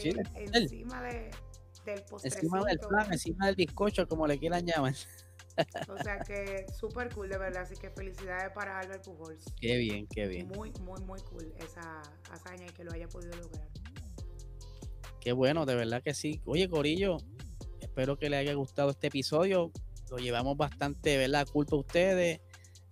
[0.53, 1.31] encima de,
[1.87, 2.43] del postrecito.
[2.43, 4.95] Encima del plan, encima del bizcocho, como le quieran llamar.
[5.89, 7.63] O sea que súper cool, de verdad.
[7.63, 9.45] Así que felicidades para Albert Pujols.
[9.61, 10.49] Qué bien, qué bien.
[10.49, 12.03] Muy, muy, muy cool esa
[12.33, 13.69] hazaña y que lo haya podido lograr.
[15.21, 16.43] Qué bueno, de verdad que sí.
[16.45, 17.19] Oye, Corillo,
[17.81, 19.71] espero que les haya gustado este episodio.
[20.11, 21.47] Lo llevamos bastante, ¿verdad?
[21.47, 22.41] Culpa a ustedes.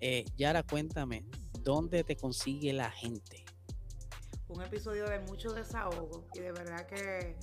[0.05, 1.24] Eh, Yara, cuéntame,
[1.61, 3.44] ¿dónde te consigue la gente?
[4.48, 7.36] Un episodio de mucho desahogo y de verdad que,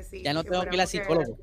[0.00, 0.22] sí.
[0.22, 1.36] Ya no tengo que ir a psicólogo.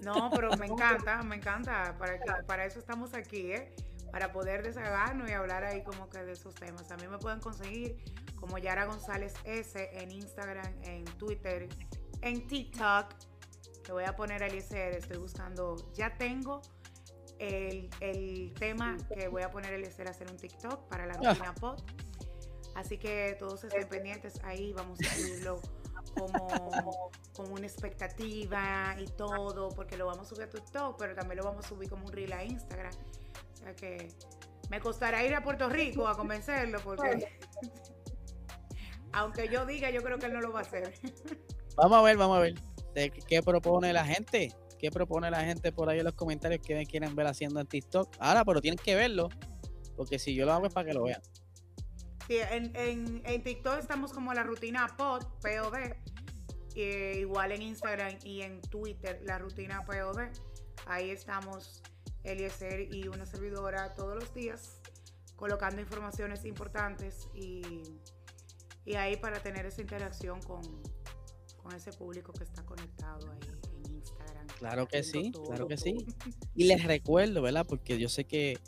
[0.00, 1.98] No, pero me encanta, me encanta.
[1.98, 3.74] Para, para eso estamos aquí, ¿eh?
[4.12, 6.92] Para poder desahogarnos y hablar ahí como que de esos temas.
[6.92, 7.96] A mí me pueden conseguir
[8.36, 11.68] como Yara González S en Instagram, en Twitter,
[12.22, 13.12] en TikTok.
[13.84, 16.62] Te voy a poner Eliezer, estoy buscando, ya tengo
[17.38, 21.54] el, tema que voy a poner Eliezer a hacer un TikTok para la rutina ah.
[21.54, 21.82] pod.
[22.74, 25.60] Así que todos estén pendientes ahí, vamos a subirlo
[26.18, 31.38] como, como una expectativa y todo, porque lo vamos a subir a TikTok, pero también
[31.38, 32.92] lo vamos a subir como un reel a Instagram.
[33.52, 34.08] O sea que
[34.70, 37.28] me costará ir a Puerto Rico a convencerlo, porque
[39.14, 40.92] Aunque yo diga, yo creo que él no lo va a hacer.
[41.76, 42.54] Vamos a ver, vamos a ver.
[43.28, 44.52] ¿Qué propone la gente?
[44.84, 47.66] ¿Qué propone la gente por ahí en los comentarios que me quieren ver haciendo en
[47.66, 48.16] TikTok?
[48.18, 49.30] Ahora, pero tienen que verlo.
[49.96, 51.22] Porque si yo lo hago es para que lo vean.
[52.28, 57.16] Sí, en, TikTok estamos como la rutina POD, POD.
[57.16, 60.28] igual en Instagram y en Twitter, la rutina POD.
[60.84, 61.82] Ahí estamos
[62.22, 64.82] Eliezer y una servidora todos los días
[65.36, 67.62] colocando informaciones importantes y
[68.84, 70.60] y ahí para tener esa interacción con,
[71.74, 73.63] ese público que está conectado ahí en.
[74.58, 75.96] Claro que sí, claro que sí.
[76.54, 77.66] Y les recuerdo, ¿verdad?
[77.66, 78.58] Porque yo sé que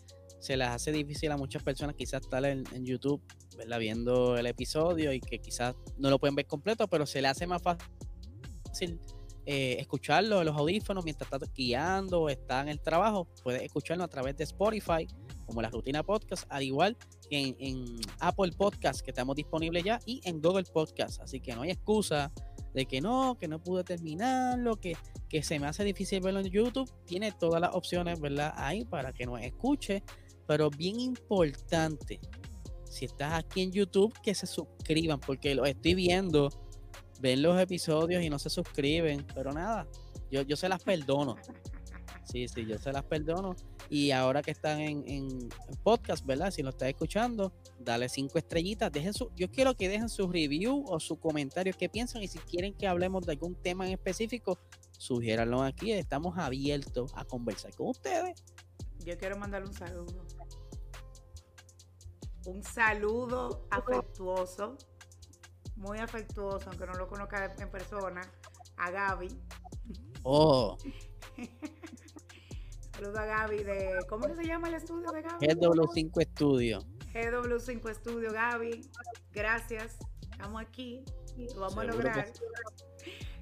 [0.41, 3.23] se les hace difícil a muchas personas quizás estar en, YouTube,
[3.57, 3.79] ¿verdad?
[3.79, 7.47] Viendo el episodio y que quizás no lo pueden ver completo, pero se les hace
[7.47, 9.01] más fácil
[9.49, 13.29] eh, escucharlo en los audífonos mientras está guiando o está en el trabajo.
[13.43, 15.07] Puedes escucharlo a través de Spotify,
[15.47, 16.97] como la rutina podcast, al igual
[17.31, 17.85] que en,
[18.19, 21.21] Apple Podcast, que estamos disponibles ya, y en Google Podcast.
[21.21, 22.33] Así que no hay excusa
[22.77, 24.99] de que no, que no pude terminarlo, que,
[25.31, 26.93] que se me hace difícil verlo en YouTube.
[27.07, 28.53] Tiene todas las opciones, ¿verdad?
[28.55, 30.03] Ahí para que nos escuche.
[30.47, 32.21] Pero bien importante,
[32.85, 36.51] si estás aquí en YouTube, que se suscriban, porque lo estoy viendo
[37.19, 39.89] ven los episodios y no se suscriben, pero nada,
[40.31, 41.37] yo, yo se las perdono.
[42.27, 43.55] Sí, sí, yo se las perdono.
[43.89, 45.49] Y ahora que están en,
[45.83, 46.51] podcast, ¿verdad?
[46.51, 48.93] Si lo estás escuchando, dale cinco estrellitas.
[48.93, 52.23] Dejen su, yo quiero que dejen su review o su comentario, qué piensan.
[52.23, 54.59] Y si quieren que hablemos de algún tema en específico,
[54.99, 55.93] sugiéranlo aquí.
[55.93, 58.43] Estamos abiertos a conversar con ustedes.
[59.05, 60.27] Yo quiero mandarle un saludo.
[62.47, 64.77] Un saludo afectuoso
[65.77, 68.23] muy afectuoso, aunque no lo conozca en persona,
[68.77, 69.29] a Gaby.
[70.23, 70.77] Oh.
[72.97, 73.99] Saludos a Gaby de.
[74.09, 75.47] ¿Cómo se llama el estudio de Gaby?
[75.47, 76.81] GW5 Estudio.
[77.13, 78.89] GW5 Estudio, Gaby.
[79.35, 79.99] Gracias.
[80.31, 81.05] Estamos aquí.
[81.55, 82.33] Lo vamos a lograr.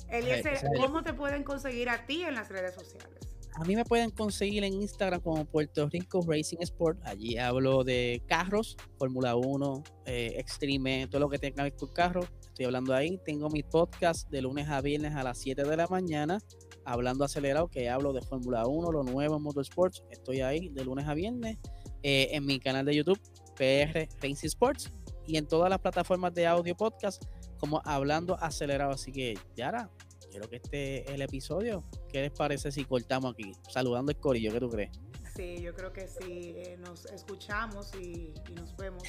[0.09, 3.21] Eliezer, ¿cómo te pueden conseguir a ti en las redes sociales?
[3.55, 6.99] A mí me pueden conseguir en Instagram como Puerto Rico Racing Sport.
[7.05, 11.93] Allí hablo de carros, Fórmula 1, eh, Extreme, todo lo que tenga que ver con
[11.93, 12.27] carros.
[12.41, 13.21] Estoy hablando ahí.
[13.25, 16.39] Tengo mi podcast de lunes a viernes a las 7 de la mañana,
[16.85, 20.05] hablando acelerado, que hablo de Fórmula 1, lo nuevo en Motorsports.
[20.11, 21.59] Estoy ahí de lunes a viernes.
[22.03, 23.21] Eh, en mi canal de YouTube,
[23.57, 24.93] PR Racing Sports.
[25.27, 27.25] Y en todas las plataformas de audio podcast,
[27.59, 28.93] como hablando acelerado.
[28.93, 29.91] Así que, Yara,
[30.31, 31.85] quiero que este el episodio.
[32.09, 33.53] ¿Qué les parece si cortamos aquí?
[33.71, 34.91] Saludando el corillo, ¿qué tú crees?
[35.35, 36.55] Sí, yo creo que sí.
[36.57, 39.03] Eh, nos escuchamos y, nos vemos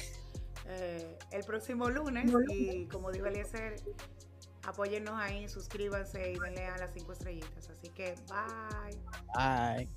[0.66, 2.32] eh, el próximo lunes.
[2.50, 3.76] Y como dijo Eliezer,
[4.66, 7.70] Apóyennos ahí, suscríbanse y denle a las cinco estrellitas.
[7.70, 8.98] Así que bye.
[9.34, 9.88] Bye.